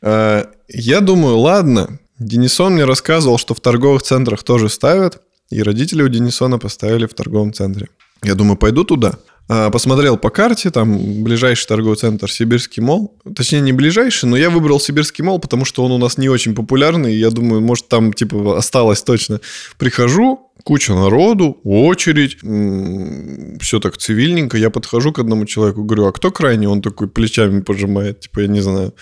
А, 0.01 0.45
Я 0.67 1.01
думаю, 1.01 1.37
ладно. 1.37 1.99
Денисон 2.19 2.73
мне 2.73 2.83
рассказывал, 2.85 3.37
что 3.37 3.53
в 3.53 3.59
торговых 3.61 4.01
центрах 4.01 4.43
тоже 4.43 4.69
ставят. 4.69 5.21
И 5.49 5.63
родители 5.63 6.03
у 6.03 6.09
Денисона 6.09 6.57
поставили 6.59 7.05
в 7.05 7.13
торговом 7.13 7.53
центре. 7.53 7.87
Я 8.23 8.35
думаю, 8.35 8.57
пойду 8.57 8.83
туда. 8.83 9.13
А, 9.49 9.69
Посмотрел 9.69 10.17
по 10.17 10.29
карте, 10.29 10.71
там 10.71 11.23
ближайший 11.23 11.67
торговый 11.67 11.97
центр 11.97 12.29
Сибирский 12.31 12.83
мол. 12.83 13.17
Точнее, 13.35 13.61
не 13.61 13.71
ближайший, 13.71 14.25
но 14.25 14.35
я 14.35 14.49
выбрал 14.49 14.79
Сибирский 14.79 15.23
мол, 15.23 15.39
потому 15.39 15.63
что 15.63 15.85
он 15.85 15.91
у 15.91 15.97
нас 15.97 16.17
не 16.17 16.29
очень 16.29 16.53
популярный. 16.53 17.15
Я 17.15 17.29
думаю, 17.29 17.61
может, 17.61 17.87
там 17.87 18.11
типа 18.11 18.57
осталось 18.57 19.01
точно. 19.03 19.39
Прихожу, 19.77 20.51
куча 20.63 20.93
народу, 20.93 21.59
очередь, 21.63 22.39
все 23.61 23.79
так 23.79 23.97
цивильненько. 23.97 24.57
Я 24.57 24.69
подхожу 24.69 25.13
к 25.13 25.19
одному 25.19 25.45
человеку, 25.45 25.83
говорю, 25.83 26.07
а 26.07 26.11
кто 26.11 26.29
крайний? 26.31 26.67
Он 26.67 26.81
такой 26.81 27.07
плечами 27.07 27.61
пожимает, 27.61 28.21
типа, 28.21 28.41
я 28.41 28.47
не 28.47 28.59
знаю. 28.61 28.93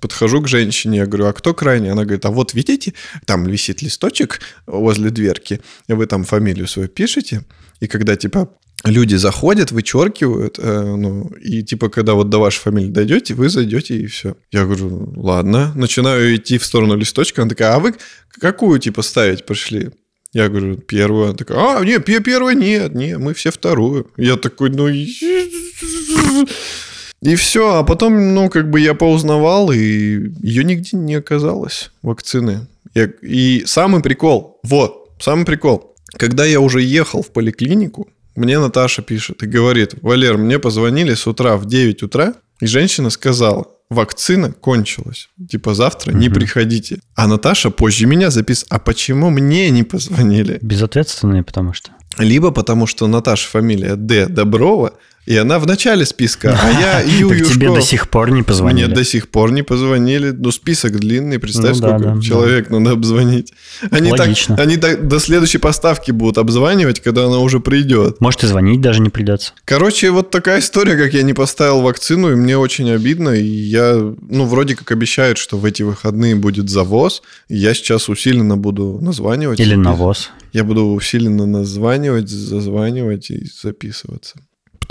Подхожу 0.00 0.42
к 0.42 0.48
женщине, 0.48 0.98
я 0.98 1.06
говорю, 1.06 1.26
а 1.26 1.32
кто 1.32 1.54
крайний? 1.54 1.92
Она 1.92 2.02
говорит, 2.02 2.24
а 2.24 2.30
вот 2.30 2.54
видите, 2.54 2.92
там 3.24 3.44
висит 3.44 3.82
листочек 3.82 4.40
возле 4.66 5.10
дверки, 5.10 5.60
вы 5.86 6.06
там 6.06 6.24
фамилию 6.24 6.66
свою 6.66 6.88
пишете, 6.88 7.44
и 7.78 7.86
когда, 7.86 8.16
типа, 8.16 8.48
люди 8.84 9.16
заходят, 9.16 9.72
вычеркивают, 9.72 10.58
э, 10.58 10.96
ну, 10.96 11.28
и, 11.40 11.62
типа, 11.62 11.88
когда 11.88 12.14
вот 12.14 12.28
до 12.30 12.38
вашей 12.38 12.60
фамилии 12.60 12.88
дойдете, 12.90 13.34
вы 13.34 13.48
зайдете, 13.48 13.96
и 13.96 14.06
все. 14.06 14.36
Я 14.50 14.64
говорю, 14.64 15.12
ладно. 15.16 15.72
Начинаю 15.74 16.36
идти 16.36 16.58
в 16.58 16.64
сторону 16.64 16.96
листочка, 16.96 17.42
она 17.42 17.48
такая, 17.50 17.74
а 17.74 17.78
вы 17.78 17.94
какую, 18.40 18.78
типа, 18.78 19.02
ставить 19.02 19.46
пришли? 19.46 19.90
Я 20.32 20.48
говорю, 20.48 20.76
первую. 20.76 21.26
Она 21.26 21.34
такая, 21.34 21.78
а, 21.78 21.84
нет, 21.84 22.04
пе- 22.04 22.20
первая 22.20 22.54
нет, 22.54 22.94
нет, 22.94 23.18
мы 23.18 23.34
все 23.34 23.50
вторую. 23.50 24.06
Я 24.16 24.36
такой, 24.36 24.70
ну... 24.70 24.88
И 24.88 25.06
все, 27.36 27.76
а 27.76 27.82
потом, 27.84 28.34
ну, 28.34 28.48
как 28.48 28.70
бы 28.70 28.80
я 28.80 28.94
поузнавал, 28.94 29.70
и 29.72 29.78
ее 29.78 30.64
нигде 30.64 30.96
не 30.96 31.14
оказалось, 31.16 31.90
вакцины. 32.02 32.66
Я- 32.94 33.10
И 33.22 33.62
самый 33.66 34.02
прикол, 34.02 34.58
вот, 34.64 35.10
самый 35.20 35.44
прикол. 35.44 35.94
Когда 36.14 36.44
я 36.44 36.60
уже 36.60 36.82
ехал 36.82 37.22
в 37.22 37.30
поликлинику, 37.30 38.08
мне 38.34 38.58
Наташа 38.58 39.02
пишет 39.02 39.42
и 39.42 39.46
говорит, 39.46 39.94
Валер, 40.02 40.36
мне 40.38 40.58
позвонили 40.58 41.14
с 41.14 41.26
утра 41.26 41.56
в 41.56 41.66
9 41.66 42.02
утра, 42.02 42.34
и 42.60 42.66
женщина 42.66 43.10
сказала, 43.10 43.66
вакцина 43.90 44.52
кончилась. 44.52 45.28
Типа 45.50 45.74
завтра 45.74 46.12
не 46.12 46.28
Мгм. 46.28 46.34
приходите. 46.34 47.00
А 47.14 47.26
Наташа 47.26 47.70
позже 47.70 48.06
меня 48.06 48.30
записала, 48.30 48.68
а 48.70 48.78
почему 48.78 49.30
мне 49.30 49.68
не 49.70 49.82
позвонили? 49.82 50.58
безответственные, 50.62 51.42
потому 51.42 51.72
что. 51.74 51.90
Либо 52.18 52.50
потому, 52.50 52.86
что 52.86 53.06
Наташа 53.06 53.48
фамилия 53.48 53.96
Д. 53.96 54.26
Доброва, 54.26 54.94
и 55.24 55.36
она 55.36 55.60
в 55.60 55.66
начале 55.68 56.04
списка, 56.04 56.58
а 56.60 56.70
я 56.80 57.00
Ю 57.20 57.28
Так 57.28 57.46
тебе 57.46 57.72
до 57.72 57.80
сих 57.80 58.08
пор 58.08 58.32
не 58.32 58.42
позвонили. 58.42 58.86
Мне 58.86 58.94
до 58.94 59.04
сих 59.04 59.28
пор 59.28 59.52
не 59.52 59.62
позвонили. 59.62 60.30
Ну, 60.30 60.50
список 60.50 60.98
длинный, 60.98 61.38
представь, 61.38 61.76
Ну 61.76 61.80
да, 61.80 61.98
сколько 61.98 62.14
да, 62.16 62.20
человек 62.20 62.70
надо 62.70 62.90
обзвонить. 62.90 63.52
Они, 63.92 64.10
так, 64.10 64.20
Логично. 64.20 64.56
они 64.56 64.76
так 64.76 65.06
до 65.06 65.20
следующей 65.20 65.58
поставки 65.58 66.10
будут 66.10 66.38
обзванивать, 66.38 66.98
когда 66.98 67.26
она 67.26 67.38
уже 67.38 67.60
придет. 67.60 68.20
Может, 68.20 68.42
и 68.42 68.46
звонить 68.48 68.80
даже 68.80 69.00
не 69.00 69.10
придется. 69.10 69.52
Короче, 69.64 70.10
вот 70.10 70.30
такая 70.30 70.58
история, 70.58 70.96
как 70.96 71.14
я 71.14 71.22
не 71.22 71.34
поставил 71.34 71.82
вакцину, 71.82 72.32
и 72.32 72.34
мне 72.34 72.58
очень 72.58 72.90
обидно. 72.90 73.30
И 73.30 73.46
я, 73.46 73.94
ну, 73.94 74.44
вроде 74.46 74.74
как 74.74 74.90
обещают, 74.90 75.38
что 75.38 75.56
в 75.56 75.64
эти 75.64 75.84
выходные 75.84 76.34
будет 76.34 76.68
завоз. 76.68 77.22
И 77.48 77.56
я 77.56 77.74
сейчас 77.74 78.08
усиленно 78.08 78.56
буду 78.56 78.98
названивать. 79.00 79.60
Или 79.60 79.76
навоз. 79.76 80.30
Я 80.52 80.64
буду 80.64 80.86
усиленно 80.86 81.46
названивать, 81.46 82.28
зазванивать 82.28 83.30
и 83.30 83.46
записываться. 83.62 84.40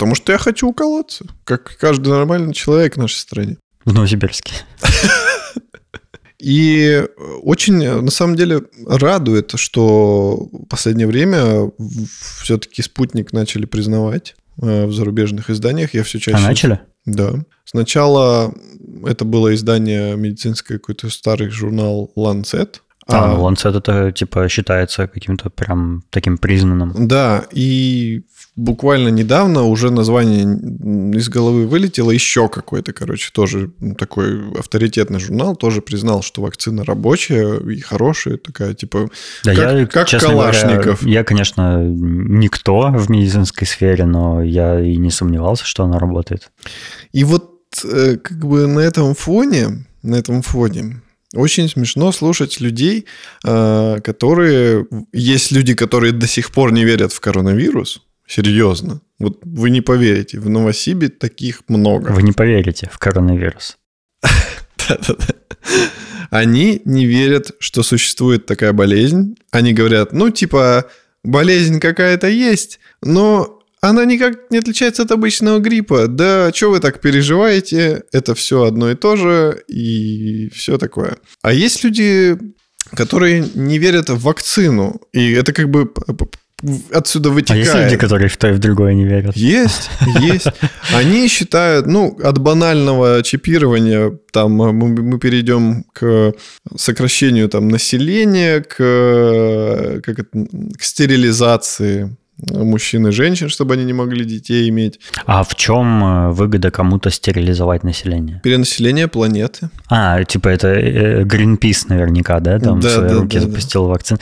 Потому 0.02 0.16
что 0.16 0.32
я 0.32 0.38
хочу 0.38 0.68
уколоться, 0.68 1.26
как 1.44 1.76
каждый 1.78 2.08
нормальный 2.08 2.52
человек 2.52 2.96
в 2.96 2.96
нашей 2.96 3.18
стране. 3.18 3.56
В 3.84 3.94
Новосибирске. 3.94 4.52
И 6.40 7.06
очень, 7.44 7.88
на 7.88 8.10
самом 8.10 8.34
деле, 8.34 8.62
радует, 8.84 9.52
что 9.54 10.48
в 10.50 10.64
последнее 10.64 11.06
время 11.06 11.70
все-таки 12.40 12.82
спутник 12.82 13.32
начали 13.32 13.64
признавать 13.64 14.34
э, 14.60 14.86
в 14.86 14.92
зарубежных 14.92 15.50
изданиях. 15.50 15.94
Я 15.94 16.02
все 16.02 16.18
чаще... 16.18 16.36
А 16.36 16.40
начали? 16.40 16.80
Да. 17.06 17.34
Сначала 17.64 18.52
это 19.06 19.24
было 19.24 19.54
издание 19.54 20.16
медицинское, 20.16 20.80
какой-то 20.80 21.10
старый 21.10 21.48
журнал 21.50 22.10
Lancet. 22.16 22.78
А, 23.06 23.36
Lancet 23.36 23.76
это, 23.76 24.12
типа, 24.12 24.48
считается 24.48 25.08
каким-то 25.08 25.50
прям 25.50 26.04
таким 26.10 26.38
признанным. 26.38 27.08
Да, 27.08 27.44
и 27.50 28.22
буквально 28.54 29.08
недавно 29.08 29.64
уже 29.64 29.90
название 29.90 30.42
из 31.16 31.28
головы 31.28 31.66
вылетело, 31.66 32.10
еще 32.10 32.48
какой-то, 32.48 32.92
короче, 32.92 33.30
тоже 33.32 33.70
такой 33.98 34.52
авторитетный 34.58 35.18
журнал 35.18 35.56
тоже 35.56 35.82
признал, 35.82 36.22
что 36.22 36.42
вакцина 36.42 36.84
рабочая 36.84 37.58
и 37.58 37.80
хорошая, 37.80 38.36
такая, 38.36 38.74
типа, 38.74 39.08
Да, 39.44 39.54
как, 39.54 39.72
я, 39.72 39.86
как 39.86 40.08
Калашников. 40.08 41.00
Говоря, 41.00 41.18
я, 41.18 41.24
конечно, 41.24 41.82
никто 41.82 42.90
в 42.92 43.10
медицинской 43.10 43.66
сфере, 43.66 44.04
но 44.04 44.42
я 44.42 44.80
и 44.80 44.96
не 44.96 45.10
сомневался, 45.10 45.64
что 45.64 45.84
она 45.84 45.98
работает. 45.98 46.50
И 47.12 47.24
вот 47.24 47.50
э, 47.84 48.16
как 48.16 48.46
бы 48.46 48.66
на 48.66 48.80
этом 48.80 49.14
фоне, 49.14 49.86
на 50.02 50.16
этом 50.16 50.42
фоне 50.42 51.00
очень 51.34 51.68
смешно 51.68 52.12
слушать 52.12 52.60
людей, 52.60 53.06
э, 53.44 53.98
которые... 54.02 54.86
Есть 55.12 55.52
люди, 55.52 55.74
которые 55.74 56.12
до 56.12 56.26
сих 56.26 56.52
пор 56.52 56.72
не 56.72 56.84
верят 56.84 57.12
в 57.12 57.20
коронавирус. 57.20 58.02
Серьезно. 58.26 59.00
Вот 59.18 59.40
вы 59.42 59.70
не 59.70 59.80
поверите, 59.80 60.40
в 60.40 60.48
Новосибе 60.48 61.08
таких 61.08 61.62
много. 61.68 62.12
Вы 62.12 62.22
не 62.22 62.32
поверите 62.32 62.88
в 62.92 62.98
коронавирус. 62.98 63.78
Они 66.30 66.80
не 66.84 67.04
верят, 67.06 67.52
что 67.58 67.82
существует 67.82 68.46
такая 68.46 68.72
болезнь. 68.72 69.36
Они 69.50 69.74
говорят, 69.74 70.12
ну, 70.12 70.30
типа, 70.30 70.86
болезнь 71.22 71.78
какая-то 71.78 72.26
есть, 72.26 72.80
но 73.02 73.61
она 73.82 74.04
никак 74.04 74.50
не 74.50 74.58
отличается 74.58 75.02
от 75.02 75.10
обычного 75.10 75.58
гриппа. 75.58 76.06
Да, 76.06 76.52
что 76.54 76.70
вы 76.70 76.78
так 76.78 77.00
переживаете? 77.00 78.04
Это 78.12 78.34
все 78.36 78.62
одно 78.62 78.90
и 78.90 78.94
то 78.94 79.16
же, 79.16 79.62
и 79.66 80.48
все 80.54 80.78
такое. 80.78 81.16
А 81.42 81.52
есть 81.52 81.82
люди, 81.82 82.38
которые 82.94 83.44
не 83.54 83.78
верят 83.78 84.08
в 84.08 84.20
вакцину, 84.20 85.00
и 85.12 85.32
это 85.32 85.52
как 85.52 85.68
бы 85.68 85.92
отсюда 86.92 87.30
А 87.30 87.32
вытекает. 87.32 87.64
есть 87.66 87.74
люди, 87.74 87.96
которые 87.96 88.28
в 88.28 88.36
то 88.36 88.50
и 88.50 88.52
в 88.52 88.60
другое 88.60 88.94
не 88.94 89.04
верят? 89.04 89.36
Есть, 89.36 89.90
есть. 90.20 90.46
Они 90.94 91.26
считают, 91.26 91.86
ну, 91.86 92.16
от 92.22 92.38
банального 92.38 93.20
чипирования, 93.24 94.16
там, 94.32 94.52
мы, 94.52 94.72
мы 94.72 95.18
перейдем 95.18 95.84
к 95.92 96.34
сокращению 96.76 97.48
там 97.48 97.66
населения, 97.68 98.60
к, 98.60 100.00
как 100.04 100.20
это, 100.20 100.46
к 100.78 100.82
стерилизации 100.84 102.16
мужчин 102.50 103.06
и 103.06 103.10
женщин, 103.12 103.48
чтобы 103.48 103.74
они 103.74 103.84
не 103.84 103.92
могли 103.92 104.24
детей 104.24 104.68
иметь. 104.68 104.98
А 105.26 105.44
в 105.44 105.54
чем 105.54 106.04
э, 106.04 106.30
выгода 106.32 106.70
кому-то 106.70 107.10
стерилизовать 107.10 107.84
население? 107.84 108.40
Перенаселение 108.42 109.08
планеты. 109.08 109.70
А, 109.88 110.22
типа 110.24 110.48
это 110.48 110.68
э, 110.68 111.22
Greenpeace 111.24 111.86
наверняка, 111.88 112.40
да, 112.40 112.58
там 112.58 112.80
Да, 112.80 112.88
в 112.88 112.90
свои 112.92 113.08
да, 113.08 113.14
руки 113.14 113.38
да, 113.38 113.44
да. 113.44 113.50
запустил 113.50 113.86
вакцин. 113.86 114.18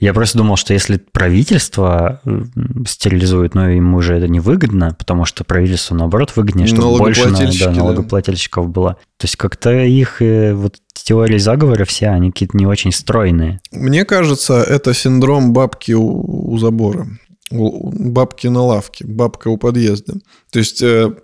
Я 0.00 0.12
просто 0.14 0.38
думал, 0.38 0.56
что 0.56 0.72
если 0.72 0.96
правительство 1.12 2.20
м, 2.24 2.84
стерилизует, 2.86 3.54
но 3.54 3.68
ему 3.70 4.00
же 4.02 4.14
это 4.14 4.28
невыгодно, 4.28 4.94
потому 4.98 5.24
что 5.24 5.44
правительству, 5.44 5.96
наоборот, 5.96 6.32
выгоднее, 6.36 6.66
чтобы 6.66 6.98
больше 6.98 7.28
на- 7.28 7.38
да, 7.38 7.50
да. 7.66 7.70
налогоплательщиков 7.72 8.68
было. 8.68 8.96
То 9.18 9.24
есть 9.26 9.36
как-то 9.36 9.72
их 9.72 10.20
э, 10.22 10.54
вот 10.54 10.76
теории 10.92 11.38
заговора 11.38 11.84
все, 11.84 12.08
они 12.08 12.30
какие-то 12.30 12.56
не 12.56 12.66
очень 12.66 12.92
стройные. 12.92 13.60
Мне 13.72 14.04
кажется, 14.04 14.62
это 14.62 14.94
синдром 14.94 15.52
бабки 15.52 15.92
у, 15.92 16.52
у 16.52 16.58
забора. 16.58 17.06
Бабки 17.50 18.46
на 18.46 18.62
лавке, 18.62 19.04
бабка 19.06 19.48
у 19.48 19.58
подъезда. 19.58 20.14
То 20.50 20.58
есть 20.58 20.82
э, 20.82 21.14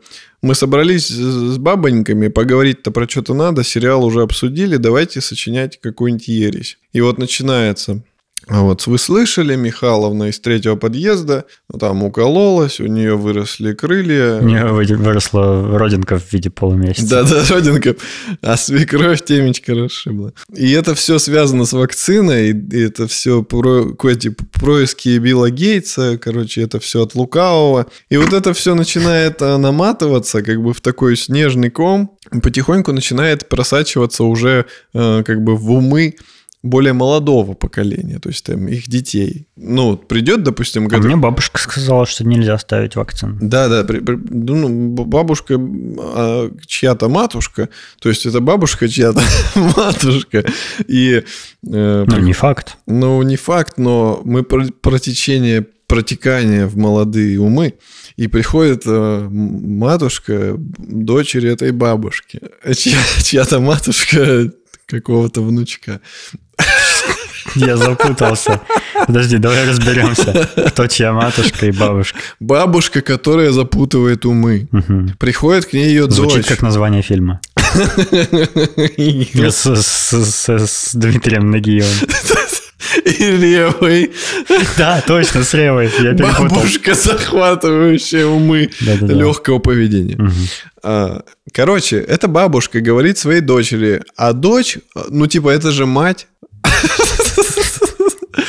Мы 0.42 0.54
собрались 0.54 1.08
с 1.08 1.58
бабоньками, 1.58 2.28
поговорить-то 2.28 2.90
про 2.90 3.08
что-то 3.08 3.34
надо, 3.34 3.62
сериал 3.62 4.04
уже 4.04 4.22
обсудили, 4.22 4.76
давайте 4.76 5.20
сочинять 5.20 5.78
какую-нибудь 5.80 6.28
ересь. 6.28 6.78
И 6.92 7.00
вот 7.00 7.18
начинается 7.18 8.02
вот 8.48 8.86
вы 8.86 8.98
слышали, 8.98 9.54
Михайловна 9.54 10.24
из 10.24 10.40
третьего 10.40 10.76
подъезда, 10.76 11.44
там 11.78 12.02
укололась, 12.02 12.80
у 12.80 12.86
нее 12.86 13.16
выросли 13.16 13.74
крылья. 13.74 14.38
У 14.40 14.44
нее 14.44 14.66
выросла 14.66 15.78
родинка 15.78 16.18
в 16.18 16.32
виде 16.32 16.50
полумесяца. 16.50 17.24
Да-да, 17.24 17.44
родинка, 17.48 17.96
а 18.42 18.56
свекровь 18.56 19.24
темечко 19.24 19.74
расшибла. 19.74 20.32
И 20.54 20.70
это 20.72 20.94
все 20.94 21.18
связано 21.18 21.64
с 21.64 21.72
вакциной, 21.72 22.50
и 22.50 22.80
это 22.80 23.06
все 23.06 23.42
про, 23.42 23.94
эти 24.04 24.28
происки 24.28 25.18
Билла 25.18 25.50
Гейтса, 25.50 26.18
короче, 26.18 26.62
это 26.62 26.80
все 26.80 27.02
от 27.02 27.14
лукавого. 27.14 27.86
И 28.08 28.16
вот 28.16 28.32
это 28.32 28.52
все 28.52 28.74
начинает 28.74 29.42
а, 29.42 29.58
наматываться 29.58 30.42
как 30.42 30.62
бы 30.62 30.72
в 30.72 30.80
такой 30.80 31.16
снежный 31.16 31.70
ком, 31.70 32.16
потихоньку 32.42 32.92
начинает 32.92 33.48
просачиваться 33.48 34.24
уже 34.24 34.66
э, 34.94 35.22
как 35.24 35.42
бы 35.42 35.56
в 35.56 35.70
умы 35.70 36.16
более 36.62 36.92
молодого 36.92 37.54
поколения, 37.54 38.18
то 38.18 38.28
есть 38.28 38.44
там 38.44 38.68
их 38.68 38.88
детей. 38.88 39.46
Ну, 39.56 39.96
придет, 39.96 40.42
допустим... 40.42 40.88
А 40.92 40.98
мне 40.98 41.16
бабушка 41.16 41.58
сказала, 41.58 42.04
что 42.04 42.24
нельзя 42.24 42.58
ставить 42.58 42.96
вакцину. 42.96 43.38
Да, 43.40 43.68
да, 43.68 43.84
при, 43.84 44.00
при, 44.00 44.16
ну, 44.16 44.88
бабушка, 44.90 45.54
а, 45.58 46.50
чья-то 46.66 47.08
матушка, 47.08 47.70
то 48.00 48.10
есть 48.10 48.26
это 48.26 48.40
бабушка 48.40 48.88
чья-то 48.88 49.22
матушка. 49.76 50.44
И, 50.86 51.22
э, 51.66 52.04
ну, 52.06 52.18
не 52.18 52.34
факт. 52.34 52.76
Ну, 52.86 53.22
не 53.22 53.36
факт, 53.36 53.78
но 53.78 54.20
мы 54.24 54.42
про, 54.42 54.66
про 54.82 54.98
течение 54.98 55.66
протекание 55.90 56.66
в 56.66 56.76
молодые 56.76 57.40
умы, 57.40 57.74
и 58.16 58.28
приходит 58.28 58.82
э, 58.86 59.28
матушка 59.28 60.54
дочери 60.56 61.50
этой 61.50 61.72
бабушки, 61.72 62.40
чья, 62.76 62.96
чья-то 63.22 63.58
матушка 63.58 64.52
какого-то 64.90 65.42
внучка. 65.42 66.00
Я 67.54 67.76
запутался. 67.76 68.60
Подожди, 69.06 69.38
давай 69.38 69.66
разберемся. 69.66 70.48
Кто 70.68 70.86
чья 70.86 71.12
матушка 71.12 71.66
и 71.66 71.70
бабушка? 71.72 72.18
Бабушка, 72.38 73.00
которая 73.00 73.50
запутывает 73.50 74.26
умы. 74.26 74.68
Угу. 74.72 75.14
Приходит 75.18 75.66
к 75.66 75.72
ней 75.72 75.88
ее 75.88 76.10
Звучит 76.10 76.38
дочь. 76.38 76.46
Как 76.46 76.62
название 76.62 77.02
фильма. 77.02 77.40
С 79.50 80.94
Дмитрием 80.94 81.50
Нагиевым. 81.50 82.08
И 83.04 83.30
левой. 83.30 84.12
Да, 84.76 85.02
точно, 85.06 85.44
с 85.44 85.52
левой. 85.54 85.90
Я 86.00 86.12
Бабушка, 86.14 86.94
захватывающая 86.94 88.26
умы 88.26 88.70
легкого 88.80 89.58
поведения. 89.58 90.18
А, 90.82 91.22
короче, 91.52 91.98
эта 91.98 92.28
бабушка 92.28 92.80
говорит 92.80 93.18
своей 93.18 93.40
дочери, 93.40 94.02
а 94.16 94.32
дочь, 94.32 94.78
ну 95.08 95.26
типа 95.26 95.50
это 95.50 95.70
же 95.70 95.86
мать, 95.86 96.26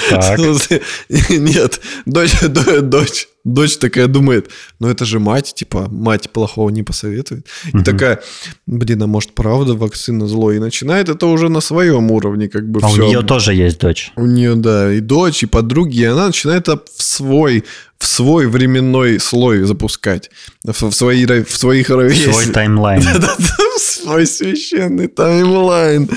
так. 0.09 0.39
Нет, 1.29 1.81
дочь, 2.05 2.33
дочь, 2.81 3.27
дочь 3.43 3.77
такая 3.77 4.07
думает, 4.07 4.49
ну 4.79 4.87
это 4.87 5.05
же 5.05 5.19
мать, 5.19 5.53
типа, 5.55 5.87
мать 5.89 6.29
плохого 6.31 6.69
не 6.69 6.83
посоветует. 6.83 7.47
И 7.73 7.77
угу. 7.77 7.83
такая, 7.83 8.21
блин, 8.67 9.03
а 9.03 9.07
может 9.07 9.33
правда 9.33 9.73
вакцина 9.73 10.27
зло? 10.27 10.51
И 10.51 10.59
начинает 10.59 11.09
это 11.09 11.25
уже 11.25 11.49
на 11.49 11.61
своем 11.61 12.11
уровне 12.11 12.49
как 12.49 12.69
бы 12.69 12.79
а 12.83 12.87
все. 12.87 13.03
у 13.03 13.07
нее 13.07 13.21
тоже 13.21 13.53
есть 13.53 13.79
дочь. 13.79 14.11
У 14.15 14.25
нее, 14.25 14.55
да, 14.55 14.93
и 14.93 14.99
дочь, 14.99 15.43
и 15.43 15.45
подруги, 15.45 15.99
и 15.99 16.05
она 16.05 16.27
начинает 16.27 16.67
это 16.67 16.81
в 16.95 17.01
свой 17.01 17.63
в 17.97 18.05
свой 18.07 18.47
временной 18.47 19.19
слой 19.19 19.61
запускать. 19.61 20.31
В, 20.63 20.91
свои, 20.91 21.23
в 21.23 21.55
своих 21.55 21.91
ровесниках. 21.91 22.41
Свой 22.41 22.53
таймлайн. 22.53 23.03
В 23.77 23.79
свой 23.79 24.25
священный 24.25 25.07
таймлайн 25.07 26.09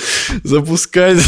запускать 0.43 1.19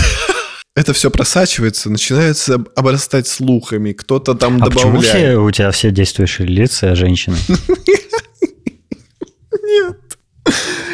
это 0.76 0.92
все 0.92 1.10
просачивается, 1.10 1.90
начинается 1.90 2.62
обрастать 2.76 3.26
слухами, 3.26 3.92
кто-то 3.92 4.34
там 4.34 4.56
а 4.56 4.68
добавляет. 4.68 4.94
почему 4.94 5.00
все, 5.00 5.36
у 5.38 5.50
тебя 5.50 5.70
все 5.70 5.90
действующие 5.90 6.46
лица 6.46 6.94
женщины? 6.94 7.36
Нет. 9.64 9.96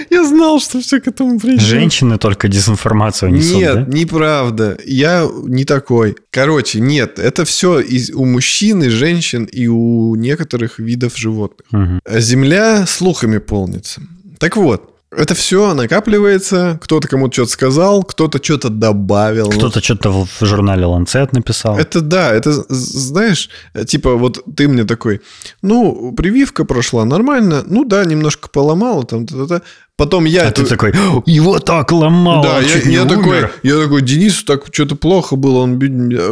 Я 0.08 0.24
знал, 0.24 0.60
что 0.60 0.80
все 0.80 1.00
к 1.00 1.08
этому 1.08 1.38
придет. 1.38 1.60
Женщины 1.60 2.16
только 2.16 2.48
дезинформацию 2.48 3.32
несут, 3.32 3.56
Нет, 3.56 3.74
да? 3.74 3.98
неправда. 3.98 4.78
Я 4.84 5.28
не 5.46 5.64
такой. 5.64 6.16
Короче, 6.30 6.80
нет, 6.80 7.18
это 7.18 7.44
все 7.44 7.80
из, 7.80 8.10
у 8.10 8.24
мужчин 8.24 8.82
и 8.84 8.88
женщин 8.88 9.44
и 9.44 9.66
у 9.66 10.14
некоторых 10.14 10.78
видов 10.78 11.18
животных. 11.18 11.66
Угу. 11.72 12.18
Земля 12.20 12.86
слухами 12.86 13.38
полнится. 13.38 14.00
Так 14.38 14.56
вот, 14.56 14.91
это 15.16 15.34
все 15.34 15.74
накапливается, 15.74 16.78
кто-то 16.82 17.08
кому-то 17.08 17.32
что-то 17.32 17.50
сказал, 17.50 18.02
кто-то 18.02 18.42
что-то 18.42 18.70
добавил. 18.70 19.50
Кто-то 19.50 19.82
что-то 19.82 20.10
в 20.24 20.44
журнале 20.44 20.84
Lancet 20.84 21.28
написал. 21.32 21.78
Это 21.78 22.00
да, 22.00 22.32
это, 22.32 22.52
знаешь, 22.68 23.50
типа 23.86 24.14
вот 24.16 24.42
ты 24.56 24.68
мне 24.68 24.84
такой, 24.84 25.20
ну, 25.60 26.12
прививка 26.12 26.64
прошла 26.64 27.04
нормально, 27.04 27.62
ну 27.66 27.84
да, 27.84 28.04
немножко 28.04 28.48
поломала, 28.48 29.04
там, 29.04 29.26
та 29.26 29.34
-та 29.34 29.46
-та. 29.46 29.62
Потом 29.98 30.24
я... 30.24 30.42
А 30.42 30.46
эту... 30.46 30.62
ты 30.62 30.70
такой, 30.70 30.92
его 31.26 31.58
так 31.58 31.92
ломало, 31.92 32.42
Да, 32.42 32.60
я, 32.60 32.78
я, 32.78 33.04
такой, 33.04 33.48
я 33.62 33.82
такой, 33.82 34.02
Денису 34.02 34.44
так 34.46 34.64
что-то 34.72 34.96
плохо 34.96 35.36
было, 35.36 35.58
он 35.58 35.78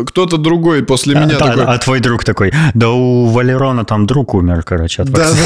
кто-то 0.07 0.39
другой 0.39 0.83
после 0.83 1.15
а, 1.15 1.25
меня 1.25 1.39
да, 1.39 1.47
такой... 1.47 1.65
А 1.65 1.79
твой 1.79 2.01
друг 2.01 2.25
такой, 2.25 2.53
да 2.75 2.91
у 2.91 3.27
Валерона 3.27 3.85
там 3.85 4.07
друг 4.07 4.35
умер, 4.35 4.63
короче, 4.63 5.03
от 5.03 5.11
да, 5.11 5.31
да, 5.31 5.37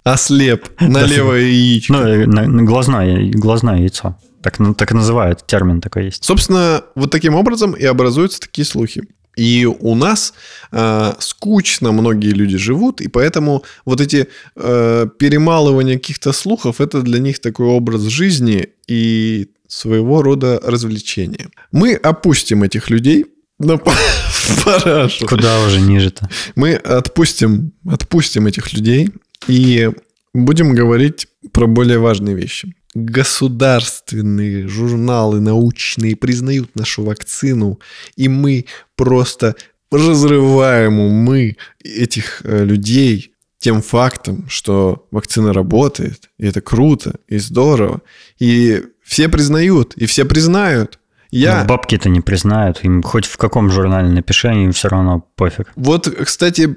да, 0.00 0.12
Ослеп 0.12 0.68
на 0.80 1.04
левое 1.04 1.42
яичко. 1.42 1.92
Ну, 1.92 2.00
э, 2.00 2.26
на, 2.26 2.46
на 2.46 2.62
глазное, 2.62 3.30
глазное 3.30 3.80
яйцо. 3.80 4.16
Так, 4.42 4.58
ну, 4.58 4.72
так 4.72 4.92
называют, 4.92 5.46
термин 5.46 5.80
такой 5.80 6.06
есть. 6.06 6.24
Собственно, 6.24 6.82
вот 6.94 7.10
таким 7.10 7.34
образом 7.34 7.72
и 7.72 7.84
образуются 7.84 8.40
такие 8.40 8.64
слухи. 8.64 9.02
И 9.38 9.66
у 9.66 9.94
нас 9.94 10.34
э, 10.72 11.12
скучно 11.20 11.92
многие 11.92 12.32
люди 12.32 12.58
живут, 12.58 13.00
и 13.00 13.06
поэтому 13.08 13.62
вот 13.84 14.00
эти 14.00 14.26
э, 14.56 15.06
перемалывания 15.16 15.94
каких-то 15.94 16.32
слухов 16.32 16.80
это 16.80 17.02
для 17.02 17.20
них 17.20 17.38
такой 17.38 17.66
образ 17.66 18.02
жизни 18.02 18.70
и 18.88 19.46
своего 19.68 20.22
рода 20.22 20.60
развлечение. 20.64 21.50
Мы 21.70 21.94
опустим 21.94 22.64
этих 22.64 22.90
людей 22.90 23.26
на 23.60 23.78
парашу. 23.78 25.26
Куда 25.28 25.60
уже 25.60 25.82
ниже-то? 25.82 26.28
Мы 26.56 26.74
отпустим, 26.74 27.72
отпустим 27.88 28.48
этих 28.48 28.72
людей 28.72 29.10
и 29.46 29.90
будем 30.34 30.74
говорить 30.74 31.28
про 31.52 31.68
более 31.68 31.98
важные 32.00 32.34
вещи 32.34 32.74
государственные 32.94 34.68
журналы 34.68 35.40
научные 35.40 36.16
признают 36.16 36.74
нашу 36.74 37.04
вакцину, 37.04 37.80
и 38.16 38.28
мы 38.28 38.66
просто 38.96 39.56
разрываем 39.90 40.98
умы 41.00 41.56
этих 41.82 42.42
э, 42.44 42.64
людей 42.64 43.32
тем 43.58 43.82
фактом, 43.82 44.46
что 44.48 45.06
вакцина 45.10 45.52
работает, 45.52 46.30
и 46.38 46.46
это 46.46 46.60
круто, 46.60 47.16
и 47.26 47.38
здорово, 47.38 48.02
и 48.38 48.84
все 49.02 49.28
признают, 49.28 49.94
и 49.94 50.06
все 50.06 50.24
признают. 50.24 50.98
Я... 51.30 51.60
Но 51.60 51.66
бабки-то 51.66 52.08
не 52.08 52.20
признают, 52.20 52.84
им 52.84 53.02
хоть 53.02 53.26
в 53.26 53.36
каком 53.36 53.70
журнале 53.70 54.08
напиши, 54.08 54.48
им 54.48 54.72
все 54.72 54.88
равно 54.88 55.26
пофиг. 55.36 55.72
Вот, 55.76 56.08
кстати, 56.08 56.76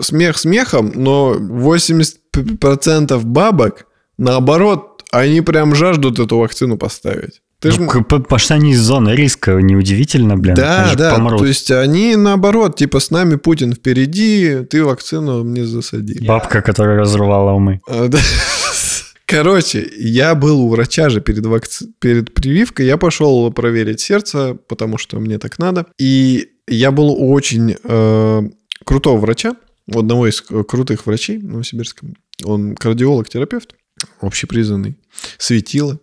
смех 0.00 0.38
смехом, 0.38 0.92
но 0.94 1.34
80% 1.34 3.20
бабок, 3.24 3.86
наоборот, 4.16 4.93
они 5.20 5.40
прям 5.40 5.74
жаждут 5.74 6.18
эту 6.18 6.38
вакцину 6.38 6.76
поставить. 6.76 7.42
Ты 7.60 7.70
ну, 7.78 7.90
ж... 7.90 8.04
Потому 8.04 8.38
что 8.38 8.54
они 8.54 8.72
из 8.72 8.80
зоны 8.80 9.10
риска, 9.10 9.52
неудивительно, 9.52 10.36
блин. 10.36 10.54
Да, 10.54 10.92
да, 10.96 11.14
помрут. 11.14 11.38
то 11.40 11.46
есть 11.46 11.70
они 11.70 12.16
наоборот, 12.16 12.76
типа 12.76 13.00
с 13.00 13.10
нами 13.10 13.36
Путин 13.36 13.72
впереди, 13.72 14.64
ты 14.68 14.84
вакцину 14.84 15.44
мне 15.44 15.64
засади. 15.64 16.26
Бабка, 16.26 16.60
которая 16.62 16.98
разрывала 16.98 17.52
умы. 17.52 17.80
А, 17.88 18.10
Короче, 19.26 19.90
я 19.96 20.34
был 20.34 20.60
у 20.60 20.68
врача 20.68 21.08
же 21.08 21.20
перед, 21.20 21.46
вакци... 21.46 21.86
перед 21.98 22.34
прививкой, 22.34 22.86
я 22.86 22.98
пошел 22.98 23.50
проверить 23.50 24.00
сердце, 24.00 24.56
потому 24.68 24.98
что 24.98 25.18
мне 25.18 25.38
так 25.38 25.58
надо. 25.58 25.86
И 25.98 26.50
я 26.68 26.90
был 26.90 27.10
у 27.10 27.32
очень 27.32 27.76
э, 27.82 28.42
крутого 28.84 29.18
врача, 29.18 29.56
у 29.92 29.98
одного 29.98 30.28
из 30.28 30.42
крутых 30.42 31.06
врачей 31.06 31.38
в 31.38 31.44
Новосибирском. 31.44 32.14
Он 32.44 32.74
кардиолог-терапевт 32.74 33.74
общепризнанный, 34.20 34.96
светило. 35.38 36.00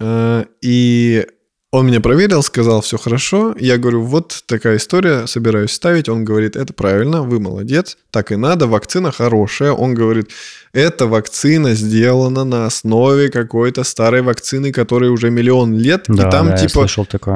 Э, 0.00 0.44
и 0.60 1.26
Он 1.70 1.86
меня 1.86 2.00
проверил, 2.00 2.42
сказал, 2.42 2.80
все 2.80 2.96
хорошо. 2.96 3.54
Я 3.58 3.76
говорю, 3.76 4.02
вот 4.02 4.42
такая 4.46 4.78
история, 4.78 5.26
собираюсь 5.26 5.72
ставить. 5.72 6.08
Он 6.08 6.24
говорит, 6.24 6.56
это 6.56 6.72
правильно, 6.72 7.22
вы 7.22 7.40
молодец, 7.40 7.98
так 8.10 8.32
и 8.32 8.36
надо, 8.36 8.66
вакцина 8.66 9.12
хорошая. 9.12 9.72
Он 9.72 9.92
говорит, 9.92 10.30
эта 10.72 11.06
вакцина 11.06 11.74
сделана 11.74 12.44
на 12.44 12.66
основе 12.66 13.28
какой-то 13.28 13.84
старой 13.84 14.22
вакцины, 14.22 14.72
которой 14.72 15.10
уже 15.10 15.30
миллион 15.30 15.76
лет. 15.76 16.04
Да, 16.08 16.28
и 16.28 16.30
там 16.30 16.48
да, 16.48 16.56
типа, 16.56 16.86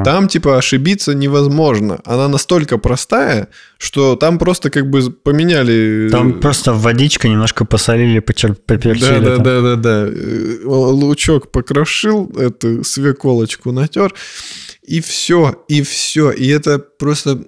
там 0.05 0.29
типа 0.29 0.57
ошибиться 0.57 1.15
невозможно. 1.15 2.01
Она 2.05 2.29
настолько 2.29 2.79
простая, 2.79 3.49
что 3.77 4.17
там 4.17 4.39
просто 4.39 4.71
как 4.71 4.89
бы 4.89 5.11
поменяли... 5.11 6.09
Там 6.11 6.41
просто 6.41 6.73
водичка 6.73 7.29
немножко 7.29 7.65
посолили, 7.65 8.21
почер- 8.21 8.55
поперчили. 8.55 9.19
Да, 9.19 9.37
да, 9.37 9.37
да, 9.37 9.61
да, 9.61 9.77
да. 9.77 10.07
Э, 10.09 10.59
Лучок 10.65 11.51
покрошил, 11.51 12.31
эту 12.37 12.85
свеколочку 12.85 13.73
натер, 13.73 14.15
и 14.83 15.01
все, 15.01 15.65
и 15.69 15.83
все. 15.83 16.33
И 16.33 16.49
это 16.49 16.79
просто 16.79 17.45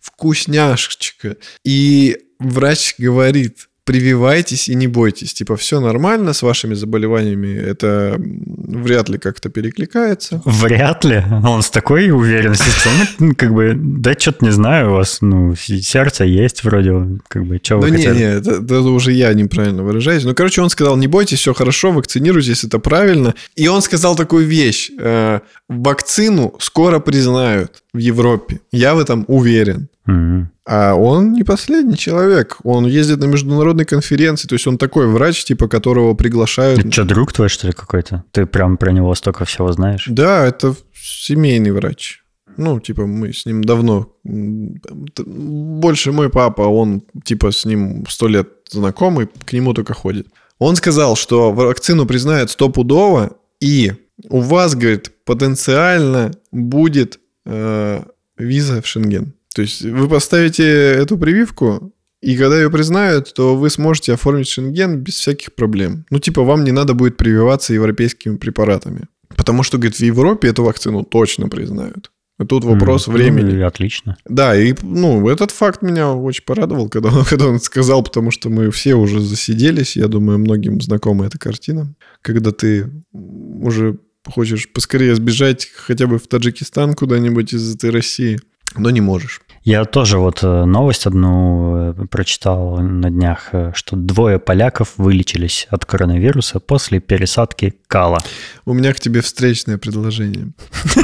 вкусняшечка. 0.00 1.36
И 1.64 2.18
врач 2.38 2.94
говорит, 2.98 3.68
прививайтесь 3.84 4.68
и 4.68 4.74
не 4.74 4.86
бойтесь. 4.86 5.34
Типа, 5.34 5.56
все 5.56 5.80
нормально 5.80 6.32
с 6.32 6.42
вашими 6.42 6.74
заболеваниями, 6.74 7.54
это 7.54 8.16
вряд 8.18 9.08
ли 9.08 9.18
как-то 9.18 9.50
перекликается. 9.50 10.40
Вряд 10.44 11.04
ли. 11.04 11.22
Он 11.44 11.62
с 11.62 11.70
такой 11.70 12.10
уверенностью 12.10 12.72
сказал, 12.72 12.98
ну, 13.18 13.34
как 13.36 13.52
бы, 13.52 13.74
да 13.76 14.14
что-то 14.18 14.44
не 14.44 14.52
знаю, 14.52 14.90
у 14.90 14.94
вас, 14.94 15.18
ну, 15.20 15.54
сердце 15.54 16.24
есть 16.24 16.64
вроде, 16.64 17.18
как 17.28 17.44
бы, 17.44 17.60
что 17.62 17.76
Ну 17.76 17.82
вы 17.82 17.90
не, 17.90 17.96
хотели? 17.98 18.16
не, 18.16 18.22
это, 18.22 18.50
это 18.52 18.80
уже 18.80 19.12
я 19.12 19.32
неправильно 19.34 19.82
выражаюсь. 19.82 20.24
Ну, 20.24 20.34
короче, 20.34 20.62
он 20.62 20.70
сказал, 20.70 20.96
не 20.96 21.06
бойтесь, 21.06 21.40
все 21.40 21.52
хорошо, 21.52 21.92
вакцинируйтесь, 21.92 22.64
это 22.64 22.78
правильно. 22.78 23.34
И 23.54 23.68
он 23.68 23.82
сказал 23.82 24.16
такую 24.16 24.46
вещь. 24.46 24.90
э, 24.98 25.40
вакцину 25.68 26.54
скоро 26.58 27.00
признают 27.00 27.82
в 27.92 27.98
Европе. 27.98 28.60
Я 28.72 28.94
в 28.94 28.98
этом 28.98 29.24
уверен. 29.28 29.88
Мгм. 30.06 30.50
А 30.66 30.94
он 30.94 31.32
не 31.32 31.44
последний 31.44 31.96
человек. 31.96 32.58
Он 32.62 32.86
ездит 32.86 33.20
на 33.20 33.26
международные 33.26 33.86
конференции. 33.86 34.48
То 34.48 34.54
есть 34.54 34.66
он 34.66 34.78
такой 34.78 35.06
врач, 35.06 35.44
типа 35.44 35.68
которого 35.68 36.14
приглашают. 36.14 36.80
Это 36.80 36.92
что, 36.92 37.04
друг 37.04 37.32
твой, 37.32 37.48
что 37.48 37.66
ли, 37.66 37.72
какой-то? 37.72 38.24
Ты 38.30 38.46
прям 38.46 38.76
про 38.76 38.92
него 38.92 39.14
столько 39.14 39.44
всего 39.44 39.72
знаешь? 39.72 40.06
Да, 40.08 40.44
это 40.44 40.74
семейный 40.94 41.70
врач. 41.70 42.22
Ну, 42.56 42.80
типа, 42.80 43.06
мы 43.06 43.32
с 43.32 43.46
ним 43.46 43.64
давно... 43.64 44.12
Больше 44.24 46.12
мой 46.12 46.30
папа, 46.30 46.62
он, 46.62 47.02
типа, 47.24 47.50
с 47.50 47.64
ним 47.64 48.04
сто 48.08 48.28
лет 48.28 48.48
знакомый, 48.70 49.28
к 49.44 49.52
нему 49.52 49.74
только 49.74 49.92
ходит. 49.92 50.28
Он 50.58 50.76
сказал, 50.76 51.16
что 51.16 51.52
вакцину 51.52 52.06
признают 52.06 52.50
стопудово, 52.50 53.36
и 53.60 53.92
у 54.28 54.40
вас, 54.40 54.76
говорит, 54.76 55.10
потенциально 55.24 56.30
будет 56.52 57.18
э, 57.44 58.02
виза 58.38 58.82
в 58.82 58.86
Шенген. 58.86 59.34
То 59.54 59.62
есть 59.62 59.82
вы 59.82 60.08
поставите 60.08 60.64
эту 60.64 61.16
прививку, 61.16 61.92
и 62.20 62.36
когда 62.36 62.56
ее 62.56 62.70
признают, 62.70 63.32
то 63.34 63.54
вы 63.54 63.70
сможете 63.70 64.14
оформить 64.14 64.48
Шенген 64.48 65.00
без 65.00 65.14
всяких 65.14 65.54
проблем. 65.54 66.06
Ну, 66.10 66.18
типа, 66.18 66.42
вам 66.42 66.64
не 66.64 66.72
надо 66.72 66.94
будет 66.94 67.16
прививаться 67.16 67.74
европейскими 67.74 68.36
препаратами. 68.36 69.02
Потому 69.36 69.62
что, 69.62 69.78
говорит, 69.78 69.96
в 69.96 70.02
Европе 70.02 70.48
эту 70.48 70.64
вакцину 70.64 71.04
точно 71.04 71.48
признают. 71.48 72.10
А 72.38 72.44
тут 72.44 72.64
вопрос 72.64 73.06
М, 73.06 73.14
времени. 73.14 73.52
ну, 73.52 73.58
и 73.58 73.62
отлично. 73.62 74.16
Да, 74.24 74.56
и 74.56 74.74
ну, 74.82 75.28
этот 75.28 75.52
факт 75.52 75.82
меня 75.82 76.12
очень 76.12 76.44
порадовал, 76.44 76.88
когда 76.88 77.10
он, 77.10 77.24
когда 77.30 77.46
он 77.46 77.60
сказал, 77.60 78.02
потому 78.02 78.30
что 78.32 78.48
мы 78.50 78.70
все 78.70 78.94
уже 78.94 79.20
засиделись. 79.20 79.96
Я 79.96 80.08
думаю, 80.08 80.38
многим 80.38 80.80
знакома 80.80 81.26
эта 81.26 81.38
картина. 81.38 81.94
Когда 82.22 82.50
ты 82.50 82.90
уже 83.12 83.98
хочешь 84.26 84.72
поскорее 84.72 85.14
сбежать 85.14 85.68
хотя 85.76 86.06
бы 86.06 86.18
в 86.18 86.26
Таджикистан 86.26 86.94
куда-нибудь 86.94 87.52
из 87.52 87.74
этой 87.74 87.90
России, 87.90 88.40
но 88.76 88.90
не 88.90 89.00
можешь. 89.00 89.42
Я 89.64 89.86
тоже 89.86 90.18
вот 90.18 90.40
э, 90.42 90.64
новость 90.66 91.06
одну 91.06 91.92
э, 91.92 92.06
прочитал 92.10 92.76
на 92.80 93.08
днях, 93.08 93.48
э, 93.52 93.72
что 93.74 93.96
двое 93.96 94.38
поляков 94.38 94.92
вылечились 94.98 95.66
от 95.70 95.86
коронавируса 95.86 96.60
после 96.60 97.00
пересадки 97.00 97.74
кала. 97.86 98.18
У 98.66 98.74
меня 98.74 98.92
к 98.92 99.00
тебе 99.00 99.22
встречное 99.22 99.78
предложение. 99.78 100.52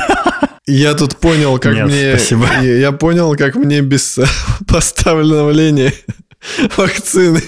Я 0.66 0.94
тут 0.94 1.16
понял, 1.16 1.58
как 1.58 1.74
Нет, 1.74 1.86
мне... 1.86 2.10
спасибо. 2.10 2.46
Я 2.62 2.76
я 2.76 2.92
понял, 2.92 3.34
как 3.34 3.54
мне 3.54 3.80
без 3.80 4.20
поставления 4.68 5.94
вакцины 6.76 7.42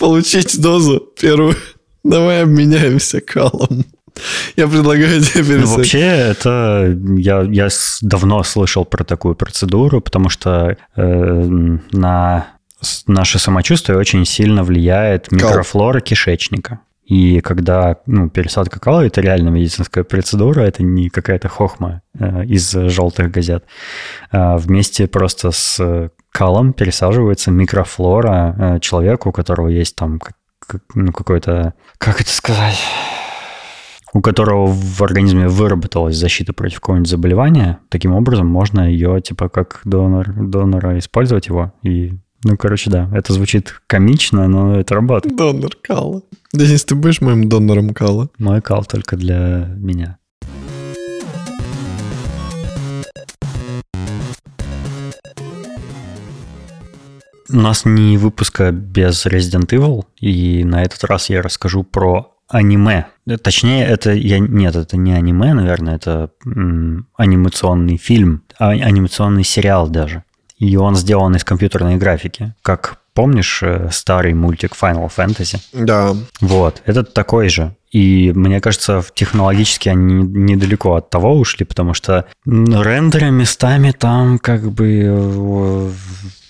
получить 0.00 0.60
дозу 0.60 0.98
первую. 0.98 1.54
Давай 2.02 2.42
обменяемся 2.42 3.20
калом. 3.20 3.84
Я 4.56 4.68
предлагаю 4.68 5.20
тебе 5.20 5.56
Ну, 5.56 5.66
вообще, 5.66 6.00
это 6.00 6.96
я, 7.16 7.42
я 7.42 7.68
давно 8.02 8.42
слышал 8.42 8.84
про 8.84 9.04
такую 9.04 9.34
процедуру, 9.34 10.00
потому 10.00 10.28
что 10.28 10.76
э, 10.96 11.02
на 11.92 12.46
наше 13.06 13.38
самочувствие 13.38 13.98
очень 13.98 14.24
сильно 14.24 14.62
влияет 14.62 15.28
Кал. 15.28 15.38
микрофлора 15.38 16.00
кишечника. 16.00 16.80
И 17.04 17.40
когда 17.40 17.98
ну, 18.06 18.30
пересадка 18.30 18.80
кала– 18.80 19.04
это 19.06 19.20
реально 19.20 19.50
медицинская 19.50 20.04
процедура, 20.04 20.62
это 20.62 20.82
не 20.82 21.10
какая-то 21.10 21.48
хохма 21.48 22.00
э, 22.18 22.46
из 22.46 22.70
желтых 22.70 23.30
газет. 23.30 23.64
А 24.30 24.56
вместе 24.56 25.06
просто 25.06 25.50
с 25.50 25.78
э, 25.80 26.08
калом 26.30 26.72
пересаживается 26.72 27.50
микрофлора 27.50 28.56
э, 28.58 28.80
человека, 28.80 29.28
у 29.28 29.32
которого 29.32 29.68
есть 29.68 29.96
там 29.96 30.18
ну, 30.94 31.12
какой-то, 31.12 31.74
как 31.98 32.22
это 32.22 32.30
сказать, 32.30 32.78
у 34.14 34.20
которого 34.20 34.68
в 34.68 35.02
организме 35.02 35.48
выработалась 35.48 36.16
защита 36.16 36.52
против 36.52 36.76
какого-нибудь 36.76 37.10
заболевания, 37.10 37.80
таким 37.88 38.14
образом 38.14 38.46
можно 38.46 38.88
ее, 38.88 39.20
типа, 39.20 39.48
как 39.48 39.80
донор, 39.84 40.32
донора 40.32 40.98
использовать 41.00 41.48
его. 41.48 41.72
И, 41.82 42.14
ну, 42.44 42.56
короче, 42.56 42.90
да, 42.90 43.10
это 43.12 43.32
звучит 43.32 43.82
комично, 43.88 44.46
но 44.46 44.78
это 44.78 44.94
работает. 44.94 45.36
Донор 45.36 45.72
кала. 45.82 46.22
Денис, 46.52 46.84
ты 46.84 46.94
будешь 46.94 47.20
моим 47.20 47.48
донором 47.48 47.90
кала? 47.90 48.30
Мой 48.38 48.62
кал 48.62 48.84
только 48.84 49.16
для 49.16 49.68
меня. 49.76 50.18
У 57.50 57.56
нас 57.56 57.84
не 57.84 58.16
выпуска 58.16 58.70
без 58.70 59.26
Resident 59.26 59.68
Evil, 59.70 60.04
и 60.18 60.64
на 60.64 60.82
этот 60.82 61.04
раз 61.04 61.30
я 61.30 61.42
расскажу 61.42 61.82
про 61.82 62.33
аниме. 62.48 63.06
Э, 63.26 63.36
Точнее, 63.36 63.84
это 63.86 64.12
я 64.12 64.38
нет, 64.38 64.76
это 64.76 64.96
не 64.96 65.12
аниме, 65.12 65.54
наверное, 65.54 65.96
это 65.96 66.30
м, 66.46 67.06
анимационный 67.16 67.96
фильм, 67.96 68.42
а, 68.58 68.70
анимационный 68.70 69.44
сериал 69.44 69.88
даже. 69.88 70.22
И 70.58 70.76
он 70.76 70.94
сделан 70.96 71.34
из 71.34 71.44
компьютерной 71.44 71.96
графики. 71.96 72.54
Как 72.62 72.98
помнишь 73.12 73.60
э, 73.62 73.88
старый 73.90 74.34
мультик 74.34 74.72
Final 74.80 75.10
Fantasy? 75.14 75.58
Да. 75.72 76.14
Вот, 76.40 76.82
этот 76.84 77.14
такой 77.14 77.48
же. 77.48 77.74
И 77.90 78.32
мне 78.34 78.60
кажется, 78.60 79.04
технологически 79.14 79.88
они 79.88 80.14
недалеко 80.14 80.96
от 80.96 81.10
того 81.10 81.38
ушли, 81.38 81.64
потому 81.64 81.94
что 81.94 82.26
рендеры 82.44 83.30
местами 83.30 83.92
там 83.92 84.38
как 84.38 84.70
бы 84.72 85.02
э, 85.04 85.90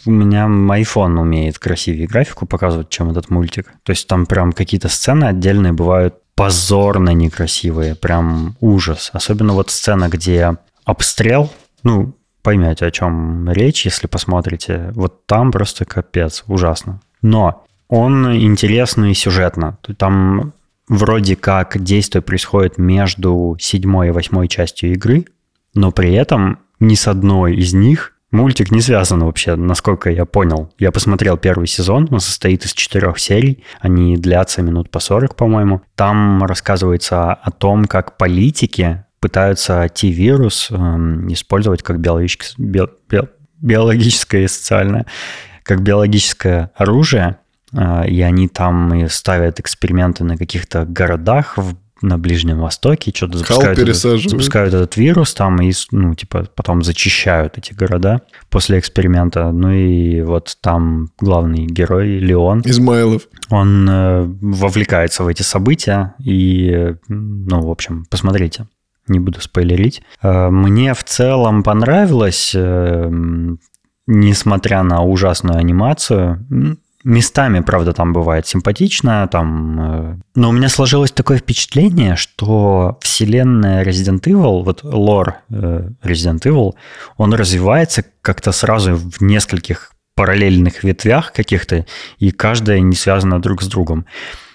у 0.06 0.10
меня 0.10 0.46
iPhone 0.46 1.18
умеет 1.20 1.58
красивее 1.58 2.06
графику 2.06 2.46
показывать, 2.46 2.88
чем 2.90 3.10
этот 3.10 3.30
мультик. 3.30 3.72
То 3.82 3.90
есть 3.90 4.06
там 4.06 4.26
прям 4.26 4.52
какие-то 4.52 4.88
сцены 4.88 5.24
отдельные 5.24 5.72
бывают 5.72 6.16
позорно 6.34 7.10
некрасивые, 7.10 7.94
прям 7.94 8.56
ужас. 8.60 9.10
Особенно 9.12 9.52
вот 9.52 9.70
сцена, 9.70 10.08
где 10.08 10.56
обстрел, 10.84 11.50
ну, 11.82 12.14
поймете, 12.42 12.86
о 12.86 12.90
чем 12.90 13.50
речь, 13.50 13.86
если 13.86 14.06
посмотрите. 14.06 14.90
Вот 14.94 15.26
там 15.26 15.52
просто 15.52 15.84
капец, 15.84 16.44
ужасно. 16.46 17.00
Но 17.22 17.64
он 17.88 18.34
интересный 18.34 19.14
сюжетно. 19.14 19.78
Там 19.96 20.52
вроде 20.88 21.36
как 21.36 21.82
действие 21.82 22.22
происходит 22.22 22.78
между 22.78 23.56
седьмой 23.58 24.08
и 24.08 24.10
восьмой 24.10 24.48
частью 24.48 24.92
игры, 24.92 25.26
но 25.74 25.90
при 25.90 26.12
этом 26.12 26.58
ни 26.80 26.94
с 26.94 27.08
одной 27.08 27.56
из 27.56 27.72
них 27.72 28.13
мультик 28.34 28.70
не 28.70 28.80
связан 28.80 29.24
вообще, 29.24 29.56
насколько 29.56 30.10
я 30.10 30.26
понял. 30.26 30.72
Я 30.78 30.92
посмотрел 30.92 31.38
первый 31.38 31.66
сезон, 31.66 32.08
он 32.10 32.20
состоит 32.20 32.64
из 32.64 32.72
четырех 32.72 33.18
серий, 33.18 33.64
они 33.80 34.16
длятся 34.16 34.60
минут 34.60 34.90
по 34.90 35.00
40, 35.00 35.36
по-моему. 35.36 35.80
Там 35.94 36.44
рассказывается 36.44 37.32
о 37.32 37.50
том, 37.50 37.86
как 37.86 38.18
политики 38.18 39.04
пытаются 39.20 39.88
T-вирус 39.88 40.68
эм, 40.70 41.32
использовать 41.32 41.82
как 41.82 41.98
биологическое, 41.98 42.66
био- 42.66 42.90
био- 43.08 43.28
биологическое 43.62 44.42
и 44.42 44.48
социальное, 44.48 45.06
как 45.62 45.80
биологическое 45.80 46.70
оружие, 46.76 47.38
э, 47.72 48.08
и 48.08 48.20
они 48.20 48.48
там 48.48 48.92
и 48.94 49.08
ставят 49.08 49.60
эксперименты 49.60 50.24
на 50.24 50.36
каких-то 50.36 50.84
городах 50.84 51.56
в 51.56 51.74
на 52.04 52.18
Ближнем 52.18 52.60
Востоке, 52.60 53.12
что-то 53.14 53.38
запускают, 53.38 53.78
этот, 53.78 53.96
запускают 53.96 54.74
этот 54.74 54.96
вирус 54.96 55.34
там 55.34 55.60
и, 55.60 55.72
ну, 55.90 56.14
типа, 56.14 56.48
потом 56.54 56.82
зачищают 56.82 57.58
эти 57.58 57.72
города 57.72 58.22
после 58.50 58.78
эксперимента. 58.78 59.50
Ну 59.50 59.70
и 59.70 60.20
вот 60.22 60.56
там 60.60 61.08
главный 61.18 61.66
герой 61.66 62.18
Леон, 62.18 62.62
Измайлов. 62.64 63.22
он 63.50 63.88
э, 63.88 64.22
вовлекается 64.40 65.24
в 65.24 65.28
эти 65.28 65.42
события 65.42 66.14
и, 66.18 66.70
э, 66.70 66.96
ну, 67.08 67.60
в 67.60 67.70
общем, 67.70 68.04
посмотрите. 68.10 68.66
не 69.08 69.18
буду 69.20 69.40
спойлерить. 69.40 70.02
Э, 70.22 70.50
мне 70.50 70.94
в 70.94 71.04
целом 71.04 71.62
понравилось, 71.62 72.52
э, 72.54 73.10
несмотря 74.06 74.82
на 74.82 75.02
ужасную 75.02 75.58
анимацию. 75.58 76.78
Местами, 77.04 77.60
правда, 77.60 77.92
там 77.92 78.12
бывает 78.12 78.46
симпатично, 78.46 79.28
там... 79.30 79.80
Э, 79.80 80.16
но 80.34 80.48
у 80.48 80.52
меня 80.52 80.68
сложилось 80.68 81.12
такое 81.12 81.38
впечатление, 81.38 82.16
что 82.16 82.98
вселенная 83.00 83.84
Resident 83.84 84.22
Evil, 84.22 84.62
вот 84.64 84.82
лор 84.82 85.36
Resident 85.50 86.40
Evil, 86.42 86.72
он 87.16 87.34
развивается 87.34 88.04
как-то 88.22 88.52
сразу 88.52 88.94
в 88.94 89.20
нескольких 89.20 89.92
параллельных 90.14 90.82
ветвях 90.82 91.32
каких-то, 91.32 91.84
и 92.18 92.30
каждая 92.30 92.80
не 92.80 92.96
связана 92.96 93.40
друг 93.40 93.62
с 93.62 93.66
другом. 93.66 94.06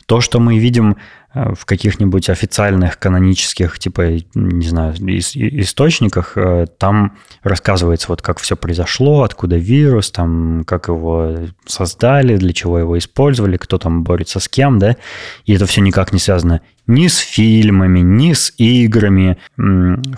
То, 0.08 0.22
что 0.22 0.40
мы 0.40 0.58
видим 0.58 0.94
Э, 0.94 0.98
в 1.34 1.66
каких-нибудь 1.66 2.30
официальных 2.30 2.98
канонических, 2.98 3.78
типа, 3.78 4.18
не 4.34 4.68
знаю, 4.68 4.96
источниках, 4.98 6.34
э, 6.36 6.66
там 6.78 7.18
рассказывается 7.44 8.08
вот 8.10 8.24
как 8.24 8.40
все 8.40 8.56
произошло, 8.56 9.22
откуда 9.22 9.56
вирус, 9.56 10.10
там, 10.10 10.64
как 10.66 10.88
его 10.88 11.36
создали, 11.66 12.36
для 12.38 12.52
чего 12.52 12.80
его 12.80 12.98
использовали, 12.98 13.58
кто 13.58 13.78
там 13.78 14.04
борется 14.04 14.40
с 14.40 14.48
кем, 14.48 14.80
да, 14.80 14.96
и 15.46 15.54
это 15.54 15.68
все 15.68 15.82
никак 15.82 16.14
не 16.14 16.20
связано 16.20 16.62
ни 16.88 17.06
с 17.06 17.18
фильмами, 17.20 18.00
ни 18.00 18.34
с 18.34 18.52
играми. 18.58 19.38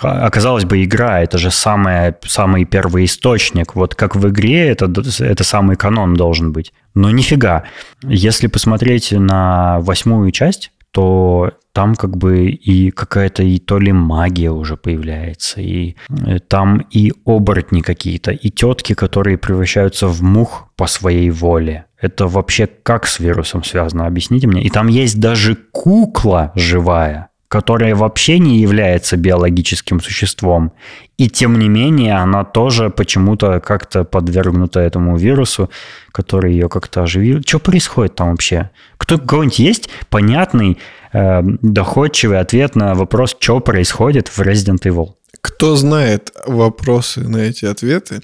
Оказалось 0.01 0.63
бы, 0.63 0.81
игра– 0.81 1.21
это 1.21 1.37
же 1.37 1.51
самое, 1.51 2.17
самый 2.25 2.63
первый 2.63 3.03
источник. 3.03 3.75
Вот 3.75 3.93
как 3.95 4.15
в 4.15 4.29
игре 4.29 4.69
это, 4.69 4.85
это 5.19 5.43
самый 5.43 5.75
канон 5.75 6.13
должен 6.13 6.53
быть. 6.53 6.71
Но 6.95 7.11
нифига. 7.11 7.65
Если 8.03 8.47
посмотреть 8.47 9.11
на 9.11 9.79
восьмую 9.81 10.31
часть, 10.31 10.71
то 10.91 11.51
там 11.73 11.95
как 11.95 12.17
бы 12.17 12.49
и 12.49 12.91
какая-то 12.91 13.43
и 13.43 13.59
то 13.59 13.79
ли 13.79 13.91
магия 13.91 14.51
уже 14.51 14.75
появляется, 14.75 15.61
и 15.61 15.95
э, 16.09 16.39
там 16.39 16.85
и 16.91 17.13
оборотни 17.25 17.81
какие-то, 17.81 18.31
и 18.31 18.49
тетки, 18.49 18.93
которые 18.93 19.37
превращаются 19.37 20.07
в 20.07 20.21
мух 20.21 20.69
по 20.75 20.87
своей 20.87 21.29
воле. 21.29 21.85
Это 21.99 22.27
вообще 22.27 22.67
как 22.67 23.05
с 23.05 23.19
вирусом 23.19 23.63
связано? 23.63 24.05
Объясните 24.05 24.47
мне. 24.47 24.63
И 24.63 24.69
там 24.69 24.87
есть 24.87 25.19
даже 25.19 25.55
кукла 25.55 26.51
живая, 26.55 27.29
которая 27.51 27.95
вообще 27.95 28.39
не 28.39 28.59
является 28.59 29.17
биологическим 29.17 29.99
существом. 29.99 30.71
И 31.17 31.27
тем 31.29 31.59
не 31.59 31.67
менее, 31.67 32.13
она 32.13 32.45
тоже 32.45 32.89
почему-то 32.89 33.59
как-то 33.59 34.05
подвергнута 34.05 34.79
этому 34.79 35.17
вирусу, 35.17 35.69
который 36.13 36.53
ее 36.53 36.69
как-то 36.69 37.03
оживил. 37.03 37.41
Что 37.45 37.59
происходит 37.59 38.15
там 38.15 38.29
вообще? 38.29 38.69
Кто, 38.97 39.17
кого-нибудь 39.17 39.59
есть 39.59 39.89
понятный, 40.09 40.77
э, 41.11 41.41
доходчивый 41.61 42.39
ответ 42.39 42.77
на 42.77 42.95
вопрос, 42.95 43.35
что 43.37 43.59
происходит 43.59 44.29
в 44.29 44.39
Resident 44.39 44.83
Evil? 44.85 45.09
Кто 45.41 45.75
знает 45.75 46.31
вопросы 46.45 47.19
на 47.27 47.37
эти 47.37 47.65
ответы, 47.65 48.21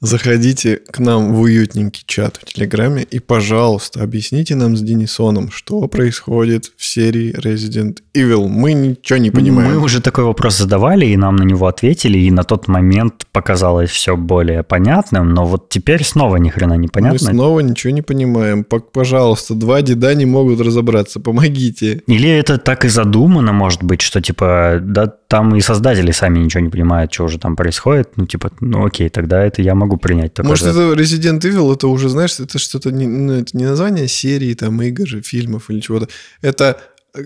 заходите 0.00 0.76
к 0.76 0.98
нам 0.98 1.32
в 1.34 1.40
уютненький 1.40 2.04
чат 2.06 2.38
в 2.42 2.52
Телеграме 2.52 3.02
и, 3.02 3.18
пожалуйста, 3.18 4.02
объясните 4.02 4.54
нам 4.54 4.76
с 4.76 4.82
Денисоном, 4.82 5.50
что 5.50 5.86
происходит 5.88 6.72
в 6.76 6.84
серии 6.84 7.34
Resident 7.38 7.98
Evil. 8.14 8.48
Мы 8.48 8.72
ничего 8.74 9.18
не 9.18 9.30
понимаем. 9.30 9.72
Мы 9.72 9.78
уже 9.78 10.00
такой 10.00 10.24
вопрос 10.24 10.58
задавали, 10.58 11.06
и 11.06 11.16
нам 11.16 11.36
на 11.36 11.44
него 11.44 11.66
ответили, 11.66 12.18
и 12.18 12.30
на 12.30 12.44
тот 12.44 12.68
момент 12.68 13.26
показалось 13.32 13.90
все 13.90 14.16
более 14.16 14.62
понятным, 14.62 15.30
но 15.30 15.44
вот 15.44 15.68
теперь 15.68 16.04
снова 16.04 16.36
ни 16.36 16.48
хрена 16.48 16.74
не 16.74 16.88
понятно. 16.88 17.18
Мы 17.28 17.34
снова 17.34 17.60
ничего 17.60 17.92
не 17.92 18.02
понимаем. 18.02 18.64
Пожалуйста, 18.64 19.54
два 19.54 19.82
деда 19.82 20.14
не 20.14 20.26
могут 20.26 20.60
разобраться, 20.60 21.20
помогите. 21.20 22.02
Или 22.06 22.28
это 22.28 22.58
так 22.58 22.84
и 22.84 22.88
задумано, 22.88 23.52
может 23.52 23.82
быть, 23.82 24.02
что 24.02 24.20
типа, 24.20 24.78
да, 24.82 25.06
там 25.28 25.54
и 25.56 25.60
создатели 25.60 26.12
сами 26.12 26.38
ничего 26.38 26.62
не 26.62 26.70
понимают, 26.70 27.12
что 27.12 27.24
уже 27.24 27.38
там 27.38 27.56
происходит. 27.56 28.16
Ну, 28.16 28.26
типа, 28.26 28.52
ну 28.60 28.86
окей, 28.86 29.08
тогда 29.08 29.44
это 29.44 29.62
я 29.62 29.74
могу 29.74 29.96
принять. 29.96 30.34
Такой 30.34 30.50
Может, 30.50 30.68
это 30.68 30.92
Resident 30.92 31.40
Evil, 31.40 31.72
это 31.72 31.88
уже, 31.88 32.08
знаешь, 32.08 32.38
это 32.38 32.58
что-то, 32.58 32.92
не, 32.92 33.06
ну, 33.06 33.32
это 33.34 33.56
не 33.56 33.64
название 33.64 34.08
серии, 34.08 34.54
там, 34.54 34.80
игр, 34.82 35.22
фильмов 35.22 35.70
или 35.70 35.80
чего-то. 35.80 36.08
Это, 36.42 36.80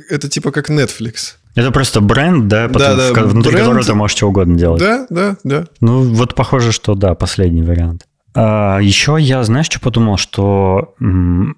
это 0.09 0.29
типа 0.29 0.51
как 0.51 0.71
Netflix. 0.71 1.35
Это 1.57 1.73
просто 1.73 2.01
бренд, 2.01 2.49
да, 2.49 2.69
потом, 2.69 2.97
да, 2.97 3.13
да, 3.13 3.23
внутри 3.25 3.53
бренд, 3.53 3.67
которого 3.67 3.85
ты 3.85 3.95
можешь 3.95 4.17
что 4.17 4.29
угодно 4.29 4.57
делать. 4.57 4.81
Да, 4.81 5.07
да, 5.11 5.37
да. 5.43 5.67
Ну, 5.81 6.03
вот 6.03 6.35
похоже, 6.35 6.73
что 6.73 6.95
да, 6.95 7.15
последний 7.15 7.63
вариант. 7.63 8.07
А, 8.35 8.79
еще 8.79 9.17
я, 9.19 9.43
знаешь, 9.43 9.67
что 9.67 9.81
подумал, 9.81 10.17
что 10.17 10.95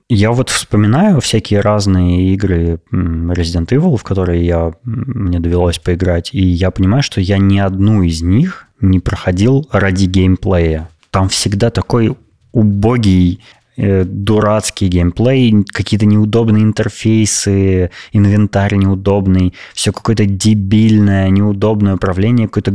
я 0.09 0.33
вот 0.33 0.51
вспоминаю 0.51 1.21
всякие 1.21 1.61
разные 1.61 2.33
игры 2.33 2.81
Resident 2.91 3.69
Evil, 3.69 3.97
в 3.97 4.03
которые 4.03 4.47
я, 4.47 4.73
мне 4.83 5.39
довелось 5.39 5.79
поиграть, 5.79 6.31
и 6.33 6.43
я 6.43 6.71
понимаю, 6.71 7.03
что 7.03 7.21
я 7.21 7.39
ни 7.39 7.59
одну 7.59 8.03
из 8.03 8.23
них 8.23 8.67
не 8.81 9.01
проходил 9.01 9.69
ради 9.71 10.07
геймплея. 10.07 10.89
Там 11.11 11.29
всегда 11.29 11.71
такой 11.71 12.17
убогий 12.53 13.41
дурацкий 13.77 14.89
геймплей, 14.89 15.65
какие-то 15.73 16.07
неудобные 16.07 16.63
интерфейсы, 16.63 17.91
инвентарь 18.13 18.75
неудобный, 18.75 19.55
все 19.75 19.93
какое-то 19.93 20.27
дебильное, 20.27 21.29
неудобное 21.31 21.95
управление, 21.95 22.49
какой-то 22.49 22.75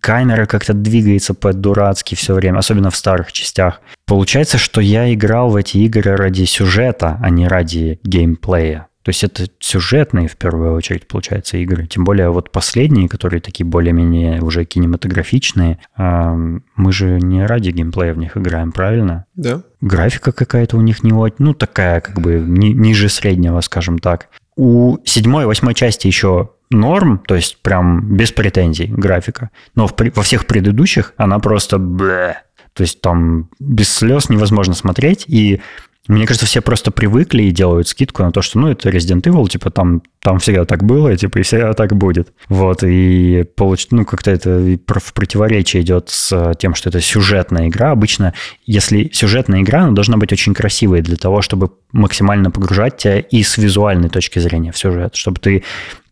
камера 0.00 0.46
как-то 0.46 0.72
двигается 0.72 1.34
по-дурацки 1.34 2.14
все 2.14 2.34
время, 2.34 2.58
особенно 2.58 2.90
в 2.90 2.96
старых 2.96 3.32
частях. 3.32 3.80
Получается, 4.06 4.58
что 4.58 4.80
я 4.80 5.12
играл 5.12 5.50
в 5.50 5.56
эти 5.56 5.78
игры 5.78 6.16
ради 6.16 6.44
сюжета, 6.44 7.18
а 7.22 7.30
не 7.30 7.48
ради 7.48 8.00
геймплея. 8.04 8.88
То 9.04 9.10
есть 9.10 9.22
это 9.22 9.46
сюжетные, 9.60 10.28
в 10.28 10.36
первую 10.36 10.72
очередь, 10.72 11.06
получается, 11.06 11.58
игры. 11.58 11.86
Тем 11.86 12.04
более 12.04 12.30
вот 12.30 12.50
последние, 12.50 13.06
которые 13.06 13.40
такие 13.42 13.66
более-менее 13.66 14.40
уже 14.40 14.64
кинематографичные, 14.64 15.78
мы 15.96 16.92
же 16.92 17.20
не 17.20 17.44
ради 17.44 17.68
геймплея 17.70 18.14
в 18.14 18.18
них 18.18 18.38
играем, 18.38 18.72
правильно? 18.72 19.26
Да. 19.34 19.62
Графика 19.82 20.32
какая-то 20.32 20.78
у 20.78 20.80
них 20.80 21.04
не 21.04 21.12
ну, 21.38 21.52
такая 21.52 22.00
как 22.00 22.18
бы 22.18 22.42
ни, 22.46 22.68
ниже 22.68 23.10
среднего, 23.10 23.60
скажем 23.60 23.98
так. 23.98 24.30
У 24.56 24.96
седьмой 25.04 25.44
и 25.44 25.46
восьмой 25.46 25.74
части 25.74 26.06
еще 26.06 26.50
норм, 26.70 27.18
то 27.18 27.34
есть 27.34 27.60
прям 27.60 28.16
без 28.16 28.32
претензий 28.32 28.86
графика. 28.86 29.50
Но 29.74 29.86
в, 29.86 29.94
во 30.14 30.22
всех 30.22 30.46
предыдущих 30.46 31.12
она 31.18 31.38
просто 31.40 31.78
блэ. 31.78 32.36
То 32.72 32.82
есть 32.82 33.00
там 33.00 33.50
без 33.60 33.92
слез 33.92 34.30
невозможно 34.30 34.74
смотреть, 34.74 35.24
и 35.28 35.60
мне 36.06 36.26
кажется, 36.26 36.44
все 36.44 36.60
просто 36.60 36.90
привыкли 36.90 37.44
и 37.44 37.50
делают 37.50 37.88
скидку 37.88 38.22
на 38.22 38.30
то, 38.30 38.42
что, 38.42 38.58
ну, 38.58 38.68
это 38.68 38.90
Resident 38.90 39.22
Evil, 39.22 39.48
типа, 39.48 39.70
там, 39.70 40.02
там 40.20 40.38
всегда 40.38 40.66
так 40.66 40.84
было, 40.84 41.16
типа, 41.16 41.38
и 41.38 41.42
всегда 41.42 41.72
так 41.72 41.96
будет. 41.96 42.32
Вот, 42.48 42.82
и 42.82 43.44
получ... 43.56 43.86
ну, 43.90 44.04
как-то 44.04 44.30
это 44.30 44.58
в 44.58 45.14
противоречие 45.14 45.82
идет 45.82 46.10
с 46.10 46.54
тем, 46.58 46.74
что 46.74 46.90
это 46.90 47.00
сюжетная 47.00 47.68
игра. 47.68 47.90
Обычно, 47.90 48.34
если 48.66 49.08
сюжетная 49.14 49.62
игра, 49.62 49.84
она 49.84 49.92
должна 49.92 50.18
быть 50.18 50.32
очень 50.32 50.52
красивой 50.52 51.00
для 51.00 51.16
того, 51.16 51.40
чтобы 51.40 51.70
максимально 51.92 52.50
погружать 52.50 52.98
тебя 52.98 53.20
и 53.20 53.42
с 53.42 53.56
визуальной 53.56 54.10
точки 54.10 54.38
зрения 54.40 54.72
в 54.72 54.78
сюжет, 54.78 55.14
чтобы 55.14 55.40
ты 55.40 55.62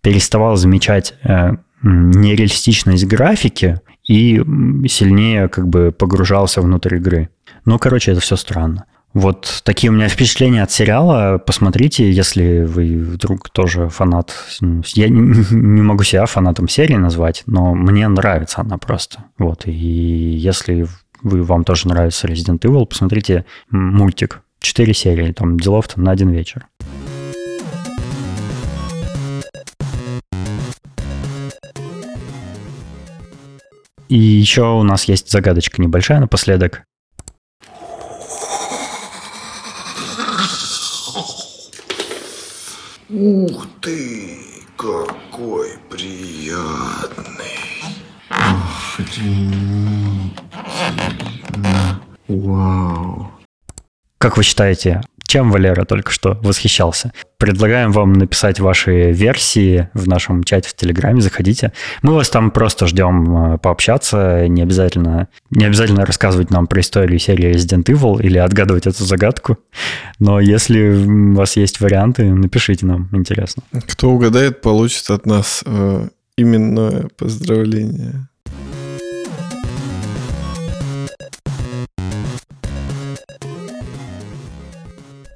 переставал 0.01 0.57
замечать 0.57 1.15
э, 1.23 1.53
нереалистичность 1.83 3.05
графики 3.07 3.81
и 4.09 4.43
сильнее 4.89 5.49
как 5.49 5.69
бы 5.69 5.93
погружался 5.93 6.63
внутрь 6.63 6.97
игры. 6.97 7.29
Ну, 7.67 7.79
короче, 7.79 8.13
это 8.13 8.21
все 8.21 8.37
странно. 8.37 8.87
Вот 9.15 9.61
такие 9.65 9.91
у 9.91 9.95
меня 9.95 10.09
впечатления 10.09 10.63
от 10.63 10.71
сериала. 10.71 11.37
Посмотрите, 11.39 12.11
если 12.11 12.65
вы 12.65 12.97
вдруг 12.99 13.51
тоже 13.51 13.89
фанат. 13.91 14.33
Я 14.95 15.09
не 15.11 15.83
могу 15.83 16.03
себя 16.03 16.25
фанатом 16.25 16.67
серии 16.67 16.97
назвать, 16.97 17.43
но 17.47 17.75
мне 17.75 18.09
нравится 18.09 18.63
она 18.63 18.79
просто. 18.79 19.25
Вот. 19.37 19.67
И 19.67 19.71
если 19.73 20.87
вы, 21.23 21.43
вам 21.43 21.65
тоже 21.65 21.89
нравится 21.89 22.27
Resident 22.27 22.61
Evil, 22.61 22.87
посмотрите 22.87 23.45
мультик. 23.71 24.41
Четыре 24.61 24.95
серии, 24.95 25.33
там 25.33 25.59
делов-то 25.59 26.01
на 26.01 26.13
один 26.13 26.31
вечер. 26.31 26.67
И 34.09 34.19
еще 34.19 34.63
у 34.63 34.83
нас 34.83 35.05
есть 35.05 35.31
загадочка 35.31 35.83
небольшая 35.83 36.21
напоследок. 36.21 36.85
Ух 43.15 43.67
ты, 43.83 44.39
какой 44.75 45.69
приятный. 45.91 47.45
Вау. 52.27 53.31
Как 54.17 54.39
вы 54.39 54.43
считаете, 54.43 55.03
чем 55.33 55.51
Валера 55.51 55.87
только 55.87 56.13
что 56.13 56.39
восхищался? 56.43 57.15
Предлагаем 57.39 57.91
вам 57.91 58.13
написать 58.13 58.61
ваши 58.61 59.13
версии 59.13 59.89
в 59.95 60.07
нашем 60.07 60.45
чате 60.45 60.69
в 60.69 60.75
Телеграме, 60.75 61.23
заходите. 61.23 61.73
Мы 62.03 62.13
вас 62.13 62.29
там 62.29 62.51
просто 62.51 62.87
ждем 62.87 63.55
э, 63.55 63.57
пообщаться, 63.59 64.47
не 64.47 64.61
обязательно, 64.61 65.29
не 65.49 65.65
обязательно 65.65 66.05
рассказывать 66.05 66.51
нам 66.51 66.67
про 66.67 66.83
историю 66.83 67.19
серии 67.19 67.51
Resident 67.51 67.85
Evil 67.85 68.23
или 68.23 68.37
отгадывать 68.37 68.87
эту 68.87 69.05
загадку, 69.05 69.57
но 70.19 70.39
если 70.39 71.07
у 71.07 71.35
вас 71.35 71.57
есть 71.57 71.81
варианты, 71.81 72.25
напишите 72.25 72.85
нам, 72.85 73.09
интересно. 73.13 73.63
Кто 73.89 74.11
угадает, 74.11 74.61
получит 74.61 75.09
от 75.09 75.25
нас 75.25 75.65
э, 75.65 76.09
именное 76.37 77.09
поздравление. 77.17 78.29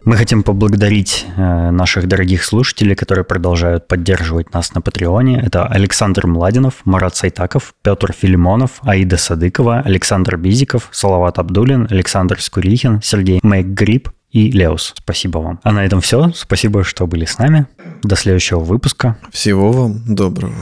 Мы 0.07 0.16
хотим 0.16 0.44
поблагодарить 0.44 1.26
э, 1.36 1.70
наших 1.72 2.07
дорогих 2.07 2.44
слушателей, 2.44 2.94
которые 2.94 3.24
продолжают 3.24 3.88
поддерживать 3.88 4.54
нас 4.54 4.72
на 4.72 4.80
Патреоне. 4.80 5.42
Это 5.44 5.66
Александр 5.66 6.28
Младинов, 6.28 6.74
Марат 6.84 7.16
Сайтаков, 7.16 7.74
Петр 7.82 8.12
Филимонов, 8.12 8.78
Аида 8.82 9.16
Садыкова, 9.16 9.80
Александр 9.80 10.36
Бизиков, 10.36 10.88
Салават 10.92 11.40
Абдулин, 11.40 11.88
Александр 11.90 12.40
Скурихин, 12.40 13.02
Сергей 13.02 13.40
Мэкгрип 13.42 14.11
и 14.30 14.52
Леус. 14.52 14.94
Спасибо 14.96 15.38
вам. 15.38 15.59
А 15.64 15.72
на 15.72 15.84
этом 15.84 16.00
все. 16.00 16.30
Спасибо, 16.36 16.84
что 16.84 17.09
были 17.09 17.24
с 17.24 17.38
нами. 17.38 17.66
До 18.04 18.14
следующего 18.14 18.61
выпуска. 18.61 19.18
Всего 19.32 19.72
вам 19.72 20.14
доброго. 20.14 20.54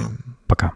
Пока. 0.47 0.73